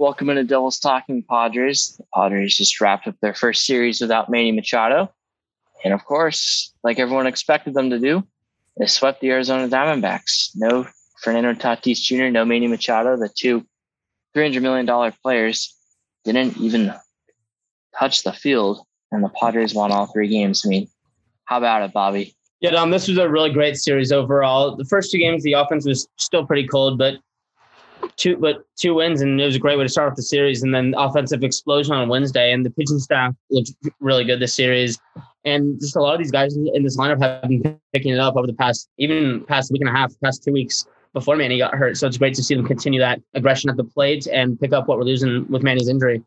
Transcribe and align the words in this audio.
Welcome 0.00 0.30
into 0.30 0.44
Devils 0.44 0.78
Talking 0.78 1.22
Padres. 1.22 1.94
The 1.98 2.06
Padres 2.14 2.56
just 2.56 2.80
wrapped 2.80 3.06
up 3.06 3.16
their 3.20 3.34
first 3.34 3.66
series 3.66 4.00
without 4.00 4.30
Manny 4.30 4.50
Machado. 4.50 5.12
And 5.84 5.92
of 5.92 6.06
course, 6.06 6.72
like 6.82 6.98
everyone 6.98 7.26
expected 7.26 7.74
them 7.74 7.90
to 7.90 7.98
do, 7.98 8.26
they 8.78 8.86
swept 8.86 9.20
the 9.20 9.28
Arizona 9.28 9.68
Diamondbacks. 9.68 10.52
No 10.54 10.86
Fernando 11.22 11.52
Tatis 11.52 11.98
Jr., 12.00 12.30
no 12.30 12.46
Manny 12.46 12.66
Machado, 12.66 13.18
the 13.18 13.28
two 13.28 13.66
$300 14.34 14.62
million 14.62 15.12
players 15.22 15.76
didn't 16.24 16.56
even 16.56 16.94
touch 17.94 18.22
the 18.22 18.32
field, 18.32 18.80
and 19.12 19.22
the 19.22 19.28
Padres 19.28 19.74
won 19.74 19.92
all 19.92 20.06
three 20.06 20.28
games. 20.28 20.62
I 20.64 20.70
mean, 20.70 20.88
how 21.44 21.58
about 21.58 21.82
it, 21.82 21.92
Bobby? 21.92 22.34
Yeah, 22.60 22.70
Dom, 22.70 22.90
this 22.90 23.06
was 23.06 23.18
a 23.18 23.28
really 23.28 23.52
great 23.52 23.76
series 23.76 24.12
overall. 24.12 24.76
The 24.76 24.86
first 24.86 25.12
two 25.12 25.18
games, 25.18 25.42
the 25.42 25.52
offense 25.52 25.84
was 25.84 26.08
still 26.16 26.46
pretty 26.46 26.66
cold, 26.66 26.96
but 26.96 27.16
two 28.16 28.36
but 28.36 28.64
two 28.76 28.94
wins 28.94 29.20
and 29.20 29.40
it 29.40 29.44
was 29.44 29.56
a 29.56 29.58
great 29.58 29.78
way 29.78 29.84
to 29.84 29.88
start 29.88 30.10
off 30.10 30.16
the 30.16 30.22
series 30.22 30.62
and 30.62 30.74
then 30.74 30.94
offensive 30.96 31.42
explosion 31.42 31.94
on 31.94 32.08
Wednesday 32.08 32.52
and 32.52 32.64
the 32.64 32.70
pitching 32.70 32.98
staff 32.98 33.34
looked 33.50 33.72
really 34.00 34.24
good 34.24 34.40
this 34.40 34.54
series 34.54 34.98
and 35.44 35.80
just 35.80 35.96
a 35.96 36.00
lot 36.00 36.14
of 36.14 36.18
these 36.18 36.30
guys 36.30 36.56
in 36.56 36.82
this 36.82 36.96
lineup 36.96 37.20
have 37.22 37.48
been 37.48 37.80
picking 37.92 38.12
it 38.12 38.18
up 38.18 38.36
over 38.36 38.46
the 38.46 38.52
past 38.52 38.88
even 38.98 39.44
past 39.46 39.72
week 39.72 39.80
and 39.80 39.88
a 39.88 39.92
half 39.92 40.12
past 40.22 40.44
two 40.44 40.52
weeks 40.52 40.86
before 41.12 41.36
Manny 41.36 41.58
got 41.58 41.74
hurt 41.74 41.96
so 41.96 42.06
it's 42.06 42.18
great 42.18 42.34
to 42.34 42.42
see 42.42 42.54
them 42.54 42.66
continue 42.66 43.00
that 43.00 43.20
aggression 43.34 43.70
at 43.70 43.76
the 43.76 43.84
plate 43.84 44.26
and 44.26 44.60
pick 44.60 44.72
up 44.72 44.86
what 44.86 44.98
we're 44.98 45.04
losing 45.04 45.46
with 45.48 45.62
Manny's 45.62 45.88
injury. 45.88 46.22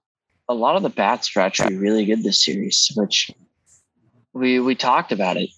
A 0.50 0.54
lot 0.54 0.76
of 0.76 0.84
the 0.84 0.90
bats 0.90 1.34
were 1.36 1.42
actually 1.42 1.78
really 1.78 2.06
good 2.06 2.24
this 2.24 2.44
series 2.44 2.92
which 2.96 3.32
we 4.34 4.60
we 4.60 4.76
talked 4.76 5.12
about 5.12 5.38
it 5.38 5.50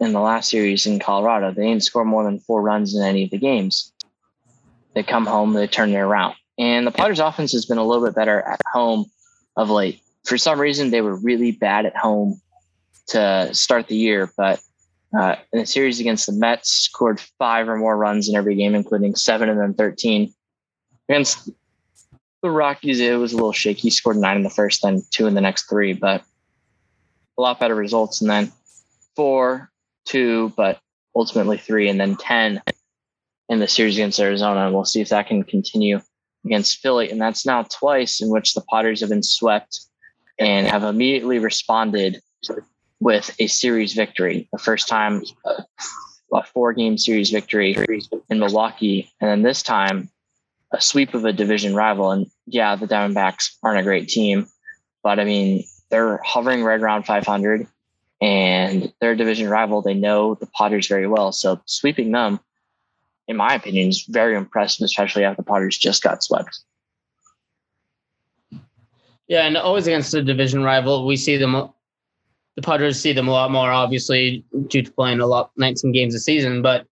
in 0.00 0.12
the 0.12 0.20
last 0.20 0.50
series 0.50 0.84
in 0.84 0.98
Colorado. 0.98 1.52
They 1.52 1.68
didn't 1.68 1.84
score 1.84 2.04
more 2.04 2.24
than 2.24 2.38
four 2.40 2.60
runs 2.60 2.94
in 2.94 3.02
any 3.02 3.24
of 3.24 3.30
the 3.30 3.38
games 3.38 3.92
they 4.96 5.02
come 5.02 5.26
home, 5.26 5.52
they 5.52 5.66
turn 5.66 5.90
it 5.90 5.98
around. 5.98 6.34
And 6.58 6.86
the 6.86 6.90
Padres 6.90 7.20
offense 7.20 7.52
has 7.52 7.66
been 7.66 7.76
a 7.76 7.84
little 7.84 8.04
bit 8.04 8.14
better 8.14 8.40
at 8.40 8.62
home 8.72 9.04
of 9.54 9.68
late. 9.68 10.00
For 10.24 10.38
some 10.38 10.58
reason, 10.58 10.90
they 10.90 11.02
were 11.02 11.14
really 11.14 11.52
bad 11.52 11.84
at 11.84 11.94
home 11.94 12.40
to 13.08 13.50
start 13.52 13.88
the 13.88 13.94
year, 13.94 14.32
but 14.38 14.58
uh, 15.16 15.36
in 15.52 15.60
the 15.60 15.66
series 15.66 16.00
against 16.00 16.26
the 16.26 16.32
Mets, 16.32 16.70
scored 16.70 17.20
five 17.38 17.68
or 17.68 17.76
more 17.76 17.96
runs 17.96 18.28
in 18.30 18.36
every 18.36 18.56
game, 18.56 18.74
including 18.74 19.14
seven 19.14 19.50
and 19.50 19.60
then 19.60 19.74
13. 19.74 20.32
Against 21.10 21.50
the 22.42 22.50
Rockies, 22.50 22.98
it 22.98 23.18
was 23.18 23.34
a 23.34 23.36
little 23.36 23.52
shaky. 23.52 23.90
Scored 23.90 24.16
nine 24.16 24.38
in 24.38 24.42
the 24.44 24.50
first, 24.50 24.80
then 24.82 25.02
two 25.10 25.26
in 25.26 25.34
the 25.34 25.42
next 25.42 25.68
three, 25.68 25.92
but 25.92 26.24
a 27.36 27.42
lot 27.42 27.60
better 27.60 27.74
results. 27.74 28.22
And 28.22 28.30
then 28.30 28.50
four, 29.14 29.70
two, 30.06 30.54
but 30.56 30.80
ultimately 31.14 31.58
three, 31.58 31.90
and 31.90 32.00
then 32.00 32.16
10 32.16 32.62
in 33.48 33.58
the 33.60 33.68
series 33.68 33.96
against 33.96 34.20
Arizona. 34.20 34.66
And 34.66 34.74
we'll 34.74 34.84
see 34.84 35.00
if 35.00 35.10
that 35.10 35.28
can 35.28 35.42
continue 35.42 36.00
against 36.44 36.78
Philly. 36.78 37.10
And 37.10 37.20
that's 37.20 37.46
now 37.46 37.62
twice 37.64 38.20
in 38.20 38.28
which 38.28 38.54
the 38.54 38.64
Padres 38.70 39.00
have 39.00 39.10
been 39.10 39.22
swept 39.22 39.80
and 40.38 40.66
have 40.66 40.84
immediately 40.84 41.38
responded 41.38 42.20
with 43.00 43.34
a 43.38 43.46
series 43.46 43.92
victory. 43.94 44.48
The 44.52 44.58
first 44.58 44.88
time, 44.88 45.22
a 46.32 46.42
four 46.42 46.72
game 46.72 46.98
series 46.98 47.30
victory 47.30 47.76
in 48.30 48.38
Milwaukee. 48.38 49.10
And 49.20 49.30
then 49.30 49.42
this 49.42 49.62
time, 49.62 50.10
a 50.72 50.80
sweep 50.80 51.14
of 51.14 51.24
a 51.24 51.32
division 51.32 51.74
rival. 51.74 52.10
And 52.10 52.26
yeah, 52.46 52.76
the 52.76 52.86
Diamondbacks 52.86 53.56
aren't 53.62 53.80
a 53.80 53.84
great 53.84 54.08
team, 54.08 54.46
but 55.02 55.18
I 55.18 55.24
mean, 55.24 55.64
they're 55.90 56.20
hovering 56.24 56.64
right 56.64 56.80
around 56.80 57.04
500 57.04 57.66
and 58.20 58.92
their 59.00 59.14
division 59.14 59.48
rival. 59.48 59.82
They 59.82 59.94
know 59.94 60.34
the 60.34 60.48
Padres 60.48 60.88
very 60.88 61.06
well. 61.06 61.32
So 61.32 61.60
sweeping 61.66 62.10
them 62.12 62.40
in 63.28 63.36
my 63.36 63.54
opinion, 63.54 63.88
is 63.88 64.02
very 64.08 64.36
impressive, 64.36 64.84
especially 64.84 65.24
after 65.24 65.42
the 65.42 65.46
Padres 65.46 65.76
just 65.76 66.02
got 66.02 66.22
swept. 66.22 66.60
Yeah, 69.28 69.46
and 69.46 69.56
always 69.56 69.86
against 69.86 70.14
a 70.14 70.22
division 70.22 70.62
rival, 70.62 71.06
we 71.06 71.16
see 71.16 71.36
them. 71.36 71.52
The 72.54 72.62
Padres 72.62 73.00
see 73.00 73.12
them 73.12 73.28
a 73.28 73.32
lot 73.32 73.50
more, 73.50 73.70
obviously, 73.70 74.44
due 74.68 74.82
to 74.82 74.90
playing 74.92 75.20
a 75.20 75.26
lot, 75.26 75.50
19 75.56 75.92
games 75.92 76.14
a 76.14 76.20
season. 76.20 76.62
But 76.62 76.86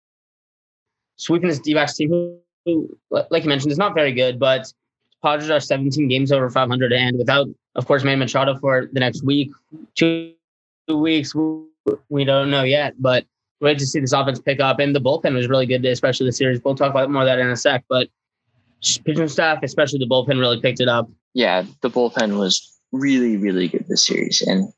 sweeping 1.18 1.50
this 1.50 1.59
D-backs 1.59 1.96
team, 1.96 2.09
who, 2.09 2.40
who, 2.66 2.98
like 3.30 3.44
you 3.44 3.50
mentioned, 3.50 3.72
is 3.72 3.78
not 3.78 3.94
very 3.94 4.13
good. 4.13 4.40
But 4.40 4.72
Padres 5.22 5.50
are 5.52 5.59
17 5.59 6.08
games 6.08 6.31
over 6.31 6.50
500, 6.50 6.94
and 6.94 7.18
without, 7.18 7.48
of 7.75 7.86
course, 7.86 8.03
Manny 8.03 8.18
Machado 8.18 8.58
for 8.58 8.88
the 8.92 9.00
next 9.00 9.24
week, 9.24 9.52
two 9.96 10.34
weeks, 10.88 11.36
we 12.09 12.24
don't 12.24 12.50
know 12.50 12.63
yet. 12.63 12.96
But 12.98 13.25
great 13.62 13.80
to 13.80 13.86
see 13.86 14.00
this 14.00 14.12
offense 14.12 14.40
pick 14.40 14.60
up. 14.60 14.80
And 14.80 14.96
the 14.96 15.00
bullpen 15.00 15.34
was 15.36 15.48
really 15.48 15.66
good, 15.66 15.86
especially 15.86 16.26
the 16.26 16.34
series. 16.34 16.60
We'll 16.64 16.76
talk 16.76 16.92
about 16.92 17.10
more 17.10 17.22
of 17.22 17.28
that 17.28 17.40
in 17.40 17.48
a 17.48 17.56
sec. 17.56 17.86
But 17.88 18.10
pitching 19.06 19.28
staff, 19.28 19.60
especially 19.64 20.00
the 20.00 20.08
bullpen, 20.08 20.40
really 20.40 20.60
picked 20.60 20.82
it 20.82 20.90
up. 20.90 21.10
Yeah, 21.34 21.64
the 21.82 21.90
bullpen 21.90 22.38
was 22.38 22.80
really, 22.92 23.38
really 23.38 23.68
good 23.68 23.86
this 23.88 24.06
series. 24.06 24.42
And 24.42 24.74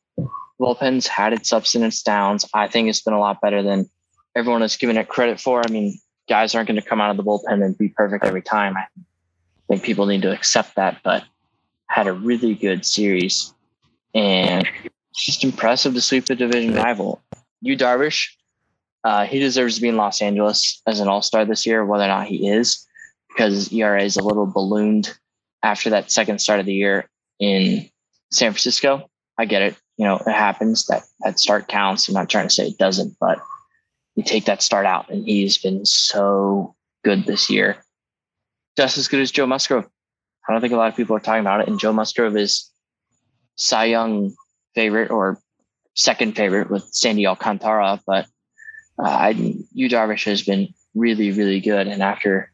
bullpen's 0.59 1.07
had 1.07 1.33
its 1.33 1.51
ups 1.51 1.73
and 1.73 1.83
its 1.83 2.03
downs. 2.03 2.45
I 2.53 2.67
think 2.67 2.89
it's 2.89 3.01
been 3.01 3.13
a 3.13 3.19
lot 3.19 3.41
better 3.41 3.63
than 3.63 3.89
everyone 4.35 4.61
has 4.61 4.77
given 4.77 4.97
it 4.97 5.07
credit 5.07 5.39
for. 5.39 5.61
I 5.65 5.71
mean, 5.71 5.97
guys 6.29 6.53
aren't 6.53 6.67
going 6.67 6.79
to 6.79 6.87
come 6.87 7.01
out 7.01 7.11
of 7.11 7.17
the 7.17 7.23
bullpen 7.23 7.63
and 7.63 7.77
be 7.77 7.89
perfect 7.89 8.25
every 8.25 8.41
time. 8.41 8.77
I 8.77 8.85
think 9.67 9.83
people 9.83 10.05
need 10.05 10.21
to 10.23 10.31
accept 10.31 10.75
that, 10.75 10.99
but 11.03 11.23
had 11.87 12.07
a 12.07 12.13
really 12.13 12.53
good 12.53 12.85
series. 12.85 13.53
And 14.13 14.67
it's 15.11 15.25
just 15.25 15.43
impressive 15.43 15.93
to 15.93 16.01
sweep 16.01 16.25
the 16.25 16.35
division 16.35 16.75
rival. 16.75 17.21
Yu 17.61 17.77
Darvish, 17.77 18.29
uh, 19.03 19.25
he 19.25 19.39
deserves 19.39 19.75
to 19.75 19.81
be 19.81 19.89
in 19.89 19.97
Los 19.97 20.21
Angeles 20.21 20.81
as 20.87 20.99
an 20.99 21.07
All 21.07 21.21
Star 21.21 21.45
this 21.45 21.65
year, 21.65 21.85
whether 21.85 22.05
or 22.05 22.07
not 22.07 22.27
he 22.27 22.47
is, 22.47 22.85
because 23.29 23.71
ERA 23.73 24.01
is 24.01 24.17
a 24.17 24.23
little 24.23 24.45
ballooned 24.45 25.13
after 25.61 25.89
that 25.89 26.11
second 26.11 26.39
start 26.39 26.59
of 26.59 26.65
the 26.65 26.73
year 26.73 27.09
in 27.39 27.89
San 28.31 28.51
Francisco. 28.51 29.09
I 29.37 29.45
get 29.45 29.61
it. 29.61 29.75
You 29.97 30.05
know, 30.05 30.17
it 30.17 30.31
happens 30.31 30.85
that 30.87 31.03
that 31.21 31.39
start 31.39 31.67
counts. 31.67 32.07
I'm 32.07 32.13
not 32.13 32.29
trying 32.29 32.47
to 32.47 32.53
say 32.53 32.67
it 32.67 32.77
doesn't, 32.77 33.15
but 33.19 33.39
you 34.15 34.23
take 34.23 34.45
that 34.45 34.61
start 34.61 34.85
out, 34.85 35.09
and 35.09 35.25
he's 35.25 35.57
been 35.57 35.85
so 35.85 36.75
good 37.03 37.25
this 37.25 37.49
year, 37.49 37.83
just 38.77 38.97
as 38.97 39.07
good 39.07 39.21
as 39.21 39.31
Joe 39.31 39.45
Musgrove. 39.45 39.87
I 40.47 40.51
don't 40.51 40.61
think 40.61 40.73
a 40.73 40.77
lot 40.77 40.89
of 40.89 40.95
people 40.95 41.15
are 41.15 41.19
talking 41.19 41.41
about 41.41 41.61
it, 41.61 41.67
and 41.67 41.79
Joe 41.79 41.93
Musgrove 41.93 42.37
is 42.37 42.69
Cy 43.55 43.85
Young 43.85 44.33
favorite 44.75 45.11
or 45.11 45.39
second 45.95 46.35
favorite 46.35 46.69
with 46.69 46.83
Sandy 46.91 47.27
Alcantara, 47.27 48.01
but 48.05 48.27
uh, 48.99 49.07
I, 49.07 49.29
Yu 49.73 49.89
Darvish 49.89 50.25
has 50.25 50.43
been 50.43 50.73
really, 50.93 51.31
really 51.31 51.59
good. 51.59 51.87
And 51.87 52.03
after 52.03 52.51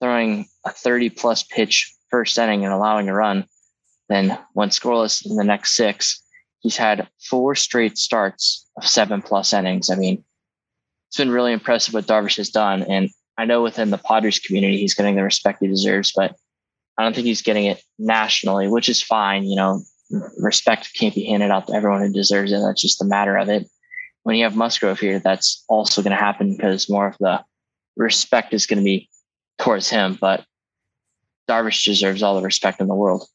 throwing 0.00 0.46
a 0.64 0.70
30 0.70 1.10
plus 1.10 1.42
pitch 1.42 1.94
first 2.10 2.38
inning 2.38 2.64
and 2.64 2.72
allowing 2.72 3.08
a 3.08 3.14
run, 3.14 3.44
then 4.08 4.38
went 4.54 4.72
scoreless 4.72 5.24
in 5.24 5.36
the 5.36 5.44
next 5.44 5.76
six. 5.76 6.22
He's 6.60 6.76
had 6.76 7.08
four 7.28 7.54
straight 7.54 7.98
starts 7.98 8.66
of 8.76 8.86
seven 8.86 9.22
plus 9.22 9.52
innings. 9.52 9.90
I 9.90 9.96
mean, 9.96 10.24
it's 11.08 11.16
been 11.16 11.30
really 11.30 11.52
impressive 11.52 11.94
what 11.94 12.06
Darvish 12.06 12.36
has 12.38 12.50
done. 12.50 12.82
And 12.82 13.10
I 13.36 13.44
know 13.44 13.62
within 13.62 13.90
the 13.90 13.98
Padres 13.98 14.38
community, 14.38 14.78
he's 14.78 14.94
getting 14.94 15.14
the 15.14 15.22
respect 15.22 15.58
he 15.60 15.68
deserves, 15.68 16.12
but 16.14 16.34
I 16.96 17.04
don't 17.04 17.14
think 17.14 17.26
he's 17.26 17.42
getting 17.42 17.66
it 17.66 17.80
nationally, 17.98 18.66
which 18.66 18.88
is 18.88 19.02
fine. 19.02 19.44
You 19.44 19.56
know, 19.56 19.82
respect 20.38 20.90
can't 20.94 21.14
be 21.14 21.24
handed 21.24 21.50
out 21.50 21.68
to 21.68 21.74
everyone 21.74 22.00
who 22.00 22.12
deserves 22.12 22.50
it. 22.50 22.58
That's 22.58 22.82
just 22.82 23.00
a 23.00 23.04
matter 23.04 23.36
of 23.36 23.48
it 23.48 23.68
when 24.28 24.36
you 24.36 24.44
have 24.44 24.56
Musgrove 24.56 25.00
here, 25.00 25.18
that's 25.18 25.64
also 25.70 26.02
going 26.02 26.10
to 26.10 26.22
happen 26.22 26.54
because 26.54 26.90
more 26.90 27.06
of 27.06 27.16
the 27.18 27.42
respect 27.96 28.52
is 28.52 28.66
going 28.66 28.76
to 28.76 28.84
be 28.84 29.08
towards 29.58 29.88
him. 29.88 30.18
But 30.20 30.44
Darvish 31.48 31.82
deserves 31.82 32.22
all 32.22 32.36
the 32.36 32.42
respect 32.42 32.78
in 32.78 32.88
the 32.88 32.94
world. 32.94 33.26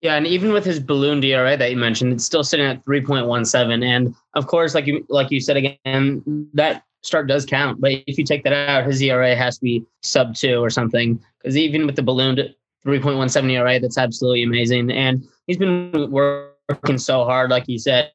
Yeah, 0.00 0.14
and 0.14 0.28
even 0.28 0.52
with 0.52 0.64
his 0.64 0.78
balloon 0.78 1.18
DRA 1.18 1.56
that 1.56 1.68
you 1.72 1.76
mentioned, 1.76 2.12
it's 2.12 2.24
still 2.24 2.44
sitting 2.44 2.66
at 2.66 2.84
3.17. 2.84 3.84
And 3.84 4.14
of 4.34 4.46
course, 4.46 4.76
like 4.76 4.86
you 4.86 5.04
like 5.08 5.32
you 5.32 5.40
said 5.40 5.56
again, 5.56 6.22
that 6.54 6.84
start 7.02 7.26
does 7.26 7.44
count. 7.44 7.80
But 7.80 8.04
if 8.06 8.18
you 8.18 8.24
take 8.24 8.44
that 8.44 8.52
out, 8.52 8.86
his 8.86 9.02
ERA 9.02 9.34
has 9.34 9.56
to 9.58 9.64
be 9.64 9.84
sub 10.04 10.36
two 10.36 10.62
or 10.62 10.70
something. 10.70 11.20
Because 11.42 11.56
even 11.56 11.84
with 11.84 11.96
the 11.96 12.02
ballooned 12.04 12.38
3.17 12.86 13.50
ERA, 13.50 13.80
that's 13.80 13.98
absolutely 13.98 14.44
amazing. 14.44 14.92
And 14.92 15.26
he's 15.48 15.58
been 15.58 16.12
working 16.12 16.98
so 16.98 17.24
hard, 17.24 17.50
like 17.50 17.64
you 17.66 17.80
said, 17.80 18.12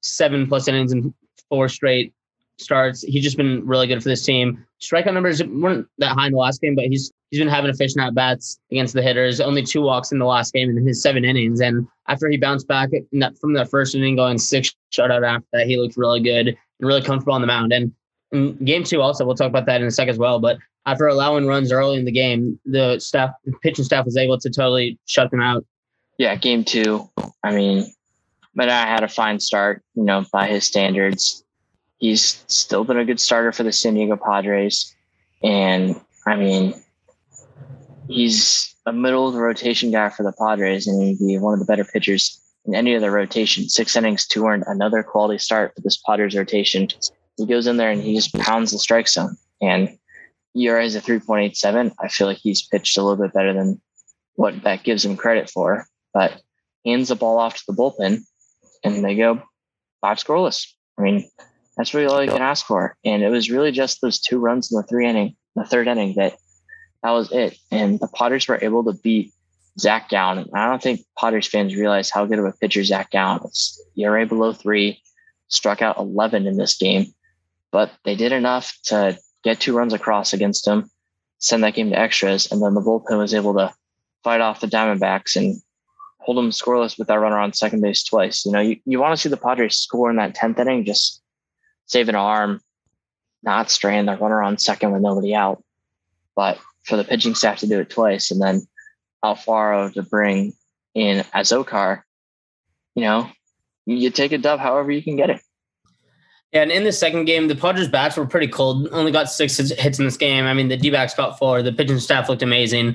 seven 0.00 0.46
plus 0.46 0.68
innings 0.68 0.92
and 0.92 1.12
four 1.48 1.68
straight 1.68 2.12
starts. 2.58 3.02
He's 3.02 3.22
just 3.22 3.36
been 3.36 3.66
really 3.66 3.86
good 3.86 4.02
for 4.02 4.08
this 4.08 4.24
team. 4.24 4.64
Strikeout 4.80 5.14
numbers 5.14 5.42
weren't 5.44 5.86
that 5.98 6.14
high 6.14 6.26
in 6.26 6.32
the 6.32 6.38
last 6.38 6.60
game, 6.60 6.74
but 6.74 6.86
he's 6.86 7.12
he's 7.30 7.40
been 7.40 7.48
having 7.48 7.70
efficient 7.70 8.04
at 8.04 8.14
bats 8.14 8.58
against 8.70 8.94
the 8.94 9.02
hitters. 9.02 9.40
Only 9.40 9.62
two 9.62 9.82
walks 9.82 10.12
in 10.12 10.18
the 10.18 10.26
last 10.26 10.52
game 10.52 10.70
in 10.70 10.86
his 10.86 11.02
seven 11.02 11.24
innings. 11.24 11.60
And 11.60 11.86
after 12.08 12.28
he 12.28 12.36
bounced 12.36 12.68
back 12.68 12.90
that, 13.12 13.38
from 13.38 13.54
the 13.54 13.64
first 13.64 13.94
inning, 13.94 14.16
going 14.16 14.38
six 14.38 14.74
shutout 14.92 15.26
after 15.26 15.46
that, 15.52 15.66
he 15.66 15.76
looked 15.76 15.96
really 15.96 16.20
good 16.20 16.48
and 16.48 16.56
really 16.80 17.02
comfortable 17.02 17.34
on 17.34 17.40
the 17.40 17.46
mound. 17.46 17.72
And 17.72 17.92
game 18.64 18.84
two, 18.84 19.00
also, 19.00 19.24
we'll 19.24 19.34
talk 19.34 19.48
about 19.48 19.66
that 19.66 19.80
in 19.80 19.86
a 19.86 19.90
sec 19.90 20.08
as 20.08 20.18
well. 20.18 20.38
But 20.40 20.58
after 20.84 21.06
allowing 21.06 21.46
runs 21.46 21.70
early 21.70 21.98
in 21.98 22.04
the 22.04 22.12
game, 22.12 22.58
the 22.64 22.98
staff, 22.98 23.30
the 23.44 23.52
pitching 23.62 23.84
staff 23.84 24.04
was 24.04 24.16
able 24.16 24.38
to 24.38 24.50
totally 24.50 24.98
shut 25.06 25.30
them 25.30 25.40
out. 25.40 25.64
Yeah, 26.18 26.34
game 26.36 26.64
two. 26.64 27.08
I 27.44 27.52
mean, 27.52 27.86
but 28.54 28.68
I 28.68 28.86
had 28.86 29.02
a 29.02 29.08
fine 29.08 29.40
start, 29.40 29.82
you 29.94 30.04
know, 30.04 30.24
by 30.32 30.46
his 30.46 30.64
standards. 30.64 31.44
He's 31.98 32.44
still 32.48 32.84
been 32.84 32.98
a 32.98 33.04
good 33.04 33.20
starter 33.20 33.52
for 33.52 33.62
the 33.62 33.72
San 33.72 33.94
Diego 33.94 34.16
Padres. 34.16 34.94
And 35.42 36.00
I 36.26 36.36
mean, 36.36 36.74
he's 38.08 38.74
a 38.86 38.92
middle 38.92 39.28
of 39.28 39.34
the 39.34 39.40
rotation 39.40 39.90
guy 39.90 40.08
for 40.08 40.22
the 40.22 40.32
Padres, 40.32 40.86
and 40.86 41.02
he'd 41.02 41.18
be 41.18 41.38
one 41.38 41.54
of 41.54 41.60
the 41.60 41.66
better 41.66 41.84
pitchers 41.84 42.40
in 42.64 42.74
any 42.74 42.94
other 42.94 43.10
rotation. 43.10 43.68
Six 43.68 43.96
innings, 43.96 44.26
two 44.26 44.46
earned, 44.46 44.64
another 44.66 45.02
quality 45.02 45.38
start 45.38 45.72
for 45.74 45.80
this 45.80 46.00
Padres 46.06 46.36
rotation. 46.36 46.88
He 47.36 47.46
goes 47.46 47.66
in 47.66 47.76
there 47.76 47.90
and 47.90 48.02
he 48.02 48.14
just 48.14 48.34
pounds 48.34 48.72
the 48.72 48.78
strike 48.78 49.08
zone. 49.08 49.36
And 49.60 49.96
ERA 50.54 50.84
is 50.84 50.94
a 50.94 51.00
3.87. 51.00 51.92
I 51.98 52.08
feel 52.08 52.26
like 52.26 52.38
he's 52.38 52.62
pitched 52.62 52.98
a 52.98 53.02
little 53.02 53.22
bit 53.22 53.32
better 53.32 53.52
than 53.52 53.80
what 54.34 54.62
that 54.64 54.82
gives 54.82 55.04
him 55.04 55.16
credit 55.16 55.48
for, 55.48 55.86
but 56.12 56.40
hands 56.84 57.08
the 57.08 57.16
ball 57.16 57.38
off 57.38 57.56
to 57.56 57.62
the 57.66 57.72
bullpen 57.72 58.22
and 58.84 59.04
they 59.04 59.14
go 59.14 59.42
five 60.00 60.18
scoreless. 60.18 60.66
I 60.98 61.02
mean, 61.02 61.28
that's 61.76 61.94
really 61.94 62.06
all 62.06 62.22
you 62.22 62.30
can 62.30 62.42
ask 62.42 62.66
for. 62.66 62.96
And 63.04 63.22
it 63.22 63.30
was 63.30 63.50
really 63.50 63.72
just 63.72 64.00
those 64.00 64.20
two 64.20 64.38
runs 64.38 64.70
in 64.70 64.76
the 64.76 64.82
three 64.82 65.06
inning, 65.08 65.36
the 65.56 65.64
third 65.64 65.88
inning 65.88 66.14
that 66.16 66.34
that 67.02 67.10
was 67.10 67.32
it. 67.32 67.56
And 67.70 67.98
the 67.98 68.08
Padres 68.08 68.46
were 68.46 68.58
able 68.62 68.84
to 68.84 68.92
beat 68.92 69.32
Zach 69.78 70.08
Gallen. 70.08 70.38
And 70.38 70.50
I 70.54 70.68
don't 70.68 70.82
think 70.82 71.00
Padres 71.18 71.48
fans 71.48 71.74
realize 71.74 72.10
how 72.10 72.26
good 72.26 72.38
of 72.38 72.44
a 72.44 72.52
pitcher 72.52 72.84
Zach 72.84 73.10
Gallen 73.10 73.42
is. 73.46 73.80
ERA 73.96 74.26
below 74.26 74.52
three, 74.52 75.02
struck 75.48 75.82
out 75.82 75.98
11 75.98 76.46
in 76.46 76.56
this 76.56 76.76
game, 76.76 77.06
but 77.70 77.90
they 78.04 78.16
did 78.16 78.32
enough 78.32 78.76
to 78.84 79.18
get 79.44 79.60
two 79.60 79.76
runs 79.76 79.92
across 79.92 80.32
against 80.32 80.66
him, 80.66 80.90
send 81.38 81.62
that 81.64 81.74
game 81.74 81.90
to 81.90 81.98
extras, 81.98 82.50
and 82.50 82.62
then 82.62 82.74
the 82.74 82.80
bullpen 82.80 83.18
was 83.18 83.34
able 83.34 83.54
to 83.54 83.72
fight 84.24 84.40
off 84.40 84.60
the 84.60 84.66
Diamondbacks 84.66 85.36
and 85.36 85.60
hold 86.22 86.38
them 86.38 86.50
scoreless 86.50 86.98
with 86.98 87.08
that 87.08 87.18
runner 87.18 87.38
on 87.38 87.52
second 87.52 87.80
base 87.80 88.04
twice. 88.04 88.46
You 88.46 88.52
know, 88.52 88.60
you, 88.60 88.76
you 88.84 89.00
want 89.00 89.12
to 89.12 89.20
see 89.20 89.28
the 89.28 89.36
Padres 89.36 89.76
score 89.76 90.08
in 90.10 90.16
that 90.16 90.34
10th 90.34 90.58
inning, 90.60 90.84
just 90.84 91.20
save 91.86 92.08
an 92.08 92.14
arm, 92.14 92.60
not 93.42 93.70
strand 93.70 94.08
the 94.08 94.16
runner 94.16 94.42
on 94.42 94.58
second 94.58 94.92
with 94.92 95.02
nobody 95.02 95.34
out. 95.34 95.62
But 96.36 96.58
for 96.84 96.96
the 96.96 97.04
pitching 97.04 97.34
staff 97.34 97.58
to 97.58 97.66
do 97.66 97.80
it 97.80 97.90
twice 97.90 98.30
and 98.30 98.40
then 98.40 98.62
Alfaro 99.24 99.92
to 99.94 100.02
bring 100.02 100.52
in 100.94 101.24
Azocar, 101.34 102.02
you 102.94 103.02
know, 103.02 103.28
you 103.84 104.10
take 104.10 104.32
a 104.32 104.38
dub 104.38 104.60
however 104.60 104.92
you 104.92 105.02
can 105.02 105.16
get 105.16 105.30
it. 105.30 105.40
Yeah, 106.52 106.62
and 106.62 106.70
in 106.70 106.84
the 106.84 106.92
second 106.92 107.24
game, 107.24 107.48
the 107.48 107.56
Padres 107.56 107.88
bats 107.88 108.16
were 108.16 108.26
pretty 108.26 108.46
cold. 108.46 108.86
Only 108.92 109.10
got 109.10 109.30
six 109.30 109.56
hits 109.56 109.98
in 109.98 110.04
this 110.04 110.18
game. 110.18 110.44
I 110.44 110.52
mean, 110.52 110.68
the 110.68 110.76
D-backs 110.76 111.14
got 111.14 111.38
four. 111.38 111.62
The 111.62 111.72
pitching 111.72 111.98
staff 111.98 112.28
looked 112.28 112.42
amazing. 112.42 112.94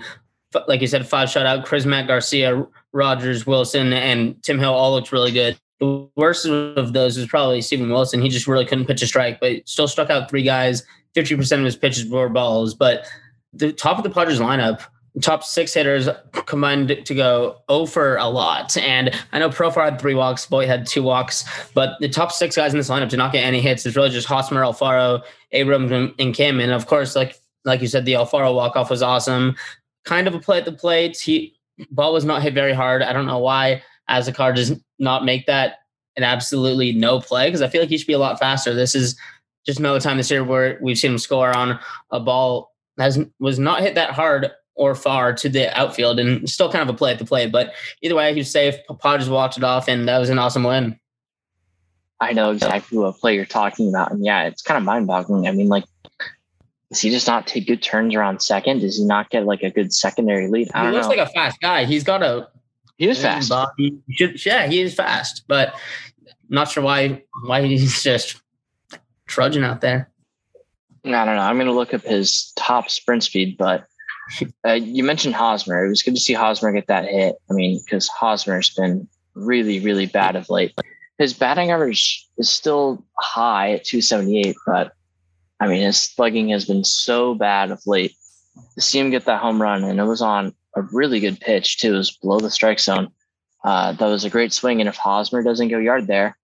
Like 0.67 0.81
you 0.81 0.87
said, 0.87 1.07
five 1.07 1.29
shutout. 1.29 1.65
Crismatt 1.65 2.07
Garcia, 2.07 2.65
Rogers, 2.93 3.45
Wilson, 3.45 3.93
and 3.93 4.41
Tim 4.43 4.59
Hill 4.59 4.73
all 4.73 4.93
looked 4.93 5.11
really 5.11 5.31
good. 5.31 5.57
The 5.79 6.07
worst 6.15 6.45
of 6.45 6.93
those 6.93 7.17
was 7.17 7.27
probably 7.27 7.61
Steven 7.61 7.89
Wilson. 7.89 8.21
He 8.21 8.29
just 8.29 8.47
really 8.47 8.65
couldn't 8.65 8.85
pitch 8.85 9.01
a 9.01 9.07
strike, 9.07 9.39
but 9.39 9.67
still 9.67 9.87
struck 9.87 10.09
out 10.09 10.29
three 10.29 10.43
guys. 10.43 10.83
50% 11.15 11.59
of 11.59 11.65
his 11.65 11.75
pitches 11.75 12.09
were 12.09 12.29
balls. 12.29 12.73
But 12.73 13.05
the 13.53 13.71
top 13.71 13.97
of 13.97 14.03
the 14.03 14.09
Padres 14.09 14.39
lineup– 14.39 14.81
top 15.21 15.43
six 15.43 15.73
hitters 15.73 16.07
combined 16.45 17.01
to 17.05 17.15
go 17.15 17.61
oh 17.69 17.81
over 17.87 18.17
a 18.17 18.27
lot. 18.27 18.75
And 18.77 19.15
I 19.31 19.39
know 19.39 19.49
Profar 19.49 19.85
had 19.85 19.99
three 19.99 20.13
walks, 20.13 20.45
Voit 20.45 20.67
had 20.67 20.85
two 20.85 21.03
walks, 21.03 21.45
but 21.73 21.97
the 21.99 22.09
top 22.09 22.31
six 22.31 22.55
guys 22.55 22.73
in 22.73 22.77
this 22.77 22.89
lineup 22.89 23.09
did 23.09 23.17
not 23.17 23.31
get 23.31 23.43
any 23.43 23.61
hits. 23.61 23.85
It's 23.85 23.95
really 23.95 24.09
just 24.09 24.27
Hosmer, 24.27 24.61
Alfaro, 24.61 25.23
Abrams, 25.51 26.13
and 26.19 26.33
Kim. 26.33 26.59
And 26.59 26.71
of 26.71 26.85
course, 26.87 27.15
like 27.15 27.39
like 27.65 27.81
you 27.81 27.87
said, 27.87 28.05
the 28.05 28.13
Alfaro 28.13 28.53
walk 28.53 28.75
off 28.75 28.89
was 28.89 29.01
awesome. 29.01 29.55
Kind 30.07 30.27
of 30.27 30.33
a 30.33 30.39
play 30.39 30.57
at 30.57 30.65
the 30.65 30.71
plate. 30.71 31.19
He 31.19 31.53
ball 31.91 32.13
was 32.13 32.23
not 32.23 32.41
hit 32.41 32.53
very 32.53 32.73
hard. 32.73 33.01
I 33.01 33.11
don't 33.11 33.25
know 33.25 33.39
why 33.39 33.83
Azocar 34.09 34.55
does 34.55 34.79
not 34.99 35.25
make 35.25 35.45
that 35.47 35.79
an 36.15 36.23
absolutely 36.23 36.93
no 36.93 37.19
play 37.19 37.47
because 37.47 37.61
I 37.61 37.67
feel 37.67 37.81
like 37.81 37.89
he 37.89 37.97
should 37.97 38.07
be 38.07 38.13
a 38.13 38.19
lot 38.19 38.39
faster. 38.39 38.73
This 38.73 38.95
is 38.95 39.17
just 39.65 39.79
another 39.79 39.99
time 39.99 40.15
this 40.15 40.31
year 40.31 40.43
where 40.43 40.79
we've 40.81 40.97
seen 40.97 41.11
him 41.11 41.17
score 41.17 41.55
on 41.55 41.77
a 42.09 42.19
ball 42.19 42.73
has 42.97 43.19
was 43.39 43.59
not 43.59 43.81
hit 43.81 43.95
that 43.95 44.11
hard 44.11 44.49
or 44.75 44.95
far 44.95 45.33
to 45.33 45.49
the 45.49 45.77
outfield 45.77 46.19
and 46.19 46.49
still 46.49 46.71
kind 46.71 46.87
of 46.87 46.95
a 46.95 46.97
play 46.97 47.11
at 47.11 47.19
the 47.19 47.25
plate. 47.25 47.51
But 47.51 47.73
either 48.01 48.15
way, 48.15 48.31
he 48.33 48.39
was 48.39 48.49
safe. 48.49 48.75
Padres 49.01 49.29
walked 49.29 49.57
it 49.57 49.63
off, 49.63 49.89
and 49.89 50.07
that 50.07 50.19
was 50.19 50.29
an 50.29 50.39
awesome 50.39 50.63
win. 50.63 50.97
I 52.19 52.33
know 52.33 52.51
exactly 52.51 52.97
what 52.97 53.19
play 53.19 53.35
you're 53.35 53.45
talking 53.45 53.89
about. 53.89 54.11
And 54.11 54.25
yeah, 54.25 54.45
it's 54.45 54.61
kind 54.61 54.77
of 54.77 54.83
mind 54.83 55.05
boggling. 55.05 55.47
I 55.47 55.51
mean, 55.51 55.67
like, 55.67 55.83
does 56.89 57.01
he 57.01 57.09
just 57.09 57.27
not 57.27 57.47
take 57.47 57.67
good 57.67 57.81
turns 57.81 58.15
around 58.15 58.41
second? 58.41 58.79
Does 58.79 58.97
he 58.97 59.05
not 59.05 59.29
get 59.29 59.45
like 59.45 59.61
a 59.61 59.69
good 59.69 59.93
secondary 59.93 60.47
lead? 60.47 60.69
I 60.73 60.87
he 60.87 60.91
looks 60.93 61.07
know. 61.07 61.15
like 61.15 61.27
a 61.27 61.31
fast 61.31 61.59
guy. 61.59 61.85
He's 61.85 62.03
got 62.03 62.23
a. 62.23 62.47
He 62.97 63.07
is 63.07 63.21
fast. 63.21 63.51
Should, 64.09 64.43
yeah, 64.45 64.67
he 64.67 64.81
is 64.81 64.95
fast, 64.95 65.43
but 65.47 65.75
not 66.49 66.69
sure 66.69 66.83
why 66.83 67.23
why 67.45 67.63
he's 67.63 68.01
just 68.03 68.41
trudging 69.27 69.63
out 69.63 69.81
there. 69.81 70.09
I 71.05 71.25
don't 71.25 71.35
know. 71.35 71.41
I'm 71.41 71.57
going 71.57 71.67
to 71.67 71.73
look 71.73 71.93
up 71.93 72.03
his 72.03 72.51
top 72.55 72.89
sprint 72.89 73.23
speed, 73.23 73.57
but 73.57 73.85
uh, 74.65 74.73
you 74.73 75.03
mentioned 75.03 75.35
Hosmer. 75.35 75.85
It 75.85 75.89
was 75.89 76.01
good 76.03 76.15
to 76.15 76.21
see 76.21 76.33
Hosmer 76.33 76.71
get 76.71 76.87
that 76.87 77.05
hit. 77.05 77.35
I 77.49 77.53
mean, 77.53 77.79
because 77.85 78.07
Hosmer's 78.07 78.71
been 78.71 79.07
really, 79.35 79.79
really 79.79 80.05
bad 80.05 80.35
of 80.35 80.49
late. 80.49 80.73
His 81.17 81.33
batting 81.33 81.71
average 81.71 82.27
is 82.37 82.49
still 82.49 83.05
high 83.19 83.73
at 83.73 83.85
278, 83.85 84.55
but 84.65 84.91
I 85.59 85.67
mean, 85.67 85.81
his 85.81 85.97
slugging 85.97 86.49
has 86.49 86.65
been 86.65 86.83
so 86.83 87.33
bad 87.33 87.71
of 87.71 87.81
late. 87.85 88.13
To 88.75 88.81
see 88.81 88.99
him 88.99 89.11
get 89.11 89.25
that 89.25 89.41
home 89.41 89.61
run, 89.61 89.83
and 89.83 89.99
it 89.99 90.03
was 90.03 90.21
on 90.21 90.53
a 90.75 90.81
really 90.81 91.19
good 91.19 91.39
pitch 91.39 91.77
too. 91.77 91.93
It 91.93 91.97
was 91.97 92.17
below 92.17 92.39
the 92.39 92.49
strike 92.49 92.79
zone. 92.79 93.09
Uh, 93.63 93.91
that 93.93 94.07
was 94.07 94.23
a 94.23 94.29
great 94.29 94.53
swing. 94.53 94.79
And 94.79 94.87
if 94.87 94.95
Hosmer 94.95 95.43
doesn't 95.43 95.67
go 95.67 95.77
yard 95.77 96.07
there, 96.07 96.37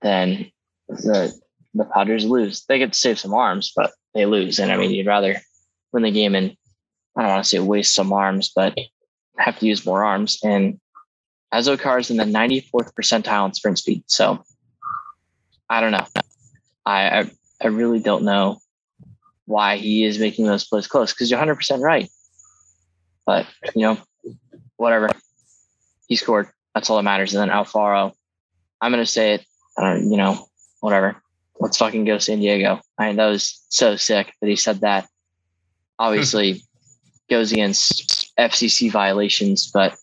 then 0.00 0.50
the 0.88 1.32
the 1.74 1.84
Padres 1.84 2.24
lose. 2.24 2.64
They 2.64 2.78
get 2.78 2.92
to 2.92 2.98
save 2.98 3.18
some 3.18 3.34
arms, 3.34 3.72
but 3.74 3.92
they 4.14 4.26
lose. 4.26 4.58
And 4.58 4.72
I 4.72 4.76
mean, 4.76 4.90
you'd 4.90 5.06
rather 5.06 5.40
win 5.92 6.02
the 6.02 6.10
game 6.10 6.34
and 6.34 6.56
I 7.16 7.22
don't 7.22 7.30
want 7.30 7.44
to 7.44 7.48
say 7.48 7.58
waste 7.58 7.94
some 7.94 8.12
arms, 8.12 8.52
but 8.54 8.76
have 9.38 9.58
to 9.58 9.66
use 9.66 9.86
more 9.86 10.04
arms. 10.04 10.38
And 10.42 10.80
Azocar 11.52 12.00
is 12.00 12.10
in 12.10 12.16
the 12.16 12.24
94th 12.24 12.92
percentile 12.94 13.46
in 13.46 13.54
sprint 13.54 13.78
speed. 13.78 14.04
So 14.06 14.42
I 15.68 15.80
don't 15.80 15.92
know. 15.92 16.06
I, 16.84 17.20
I, 17.20 17.30
I 17.62 17.68
really 17.68 18.00
don't 18.00 18.24
know 18.24 18.58
why 19.46 19.76
he 19.76 20.04
is 20.04 20.18
making 20.18 20.46
those 20.46 20.64
plays 20.64 20.86
close 20.86 21.12
because 21.12 21.30
you're 21.30 21.40
100% 21.40 21.80
right. 21.80 22.08
But, 23.24 23.46
you 23.74 23.82
know, 23.82 23.98
whatever. 24.76 25.08
He 26.08 26.16
scored. 26.16 26.48
That's 26.74 26.90
all 26.90 26.96
that 26.96 27.02
matters. 27.02 27.34
And 27.34 27.42
then 27.42 27.56
Alfaro, 27.56 28.12
I'm 28.80 28.92
going 28.92 29.04
to 29.04 29.10
say 29.10 29.34
it. 29.34 29.44
I 29.78 29.94
don't, 29.94 30.10
you 30.10 30.16
know, 30.16 30.46
whatever. 30.80 31.16
Let's 31.60 31.76
fucking 31.76 32.04
go 32.04 32.18
San 32.18 32.40
Diego. 32.40 32.80
I 32.98 33.06
mean, 33.06 33.16
that 33.16 33.26
was 33.26 33.64
so 33.68 33.96
sick 33.96 34.32
that 34.40 34.48
he 34.48 34.56
said 34.56 34.80
that. 34.80 35.04
Hmm. 35.04 36.06
Obviously, 36.06 36.62
goes 37.30 37.52
against 37.52 38.32
FCC 38.36 38.90
violations, 38.90 39.70
but 39.70 39.94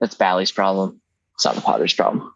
that's 0.00 0.14
Bally's 0.14 0.52
problem. 0.52 1.00
It's 1.34 1.44
not 1.44 1.54
the 1.54 1.62
Padres' 1.62 1.94
problem. 1.94 2.33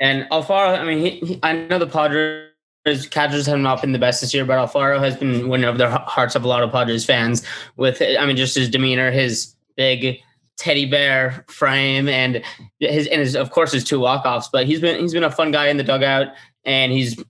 And 0.00 0.28
Alfaro, 0.30 0.78
I 0.78 0.84
mean, 0.84 0.98
he, 0.98 1.10
he, 1.20 1.40
I 1.42 1.52
know 1.52 1.78
the 1.78 1.86
Padres 1.86 3.06
catchers 3.10 3.46
have 3.46 3.58
not 3.58 3.82
been 3.82 3.92
the 3.92 3.98
best 3.98 4.22
this 4.22 4.32
year, 4.32 4.44
but 4.44 4.54
Alfaro 4.54 4.98
has 4.98 5.16
been 5.16 5.48
winning 5.48 5.66
over 5.66 5.78
the 5.78 5.90
hearts 5.90 6.34
of 6.34 6.44
a 6.44 6.48
lot 6.48 6.62
of 6.62 6.72
Padres 6.72 7.04
fans 7.04 7.46
with, 7.76 8.00
I 8.02 8.24
mean, 8.24 8.36
just 8.36 8.54
his 8.56 8.70
demeanor, 8.70 9.10
his 9.10 9.54
big 9.76 10.20
teddy 10.60 10.84
bear 10.84 11.44
frame, 11.48 12.08
and 12.08 12.42
his 12.78 13.06
and 13.06 13.20
his 13.20 13.34
of 13.34 13.50
course 13.50 13.72
his 13.72 13.82
two 13.82 13.98
walk 13.98 14.24
offs. 14.26 14.48
But 14.52 14.66
he's 14.66 14.80
been 14.80 15.00
he's 15.00 15.14
been 15.14 15.24
a 15.24 15.30
fun 15.30 15.50
guy 15.50 15.68
in 15.68 15.78
the 15.78 15.82
dugout, 15.82 16.28
and 16.64 16.92
he's 16.92 17.22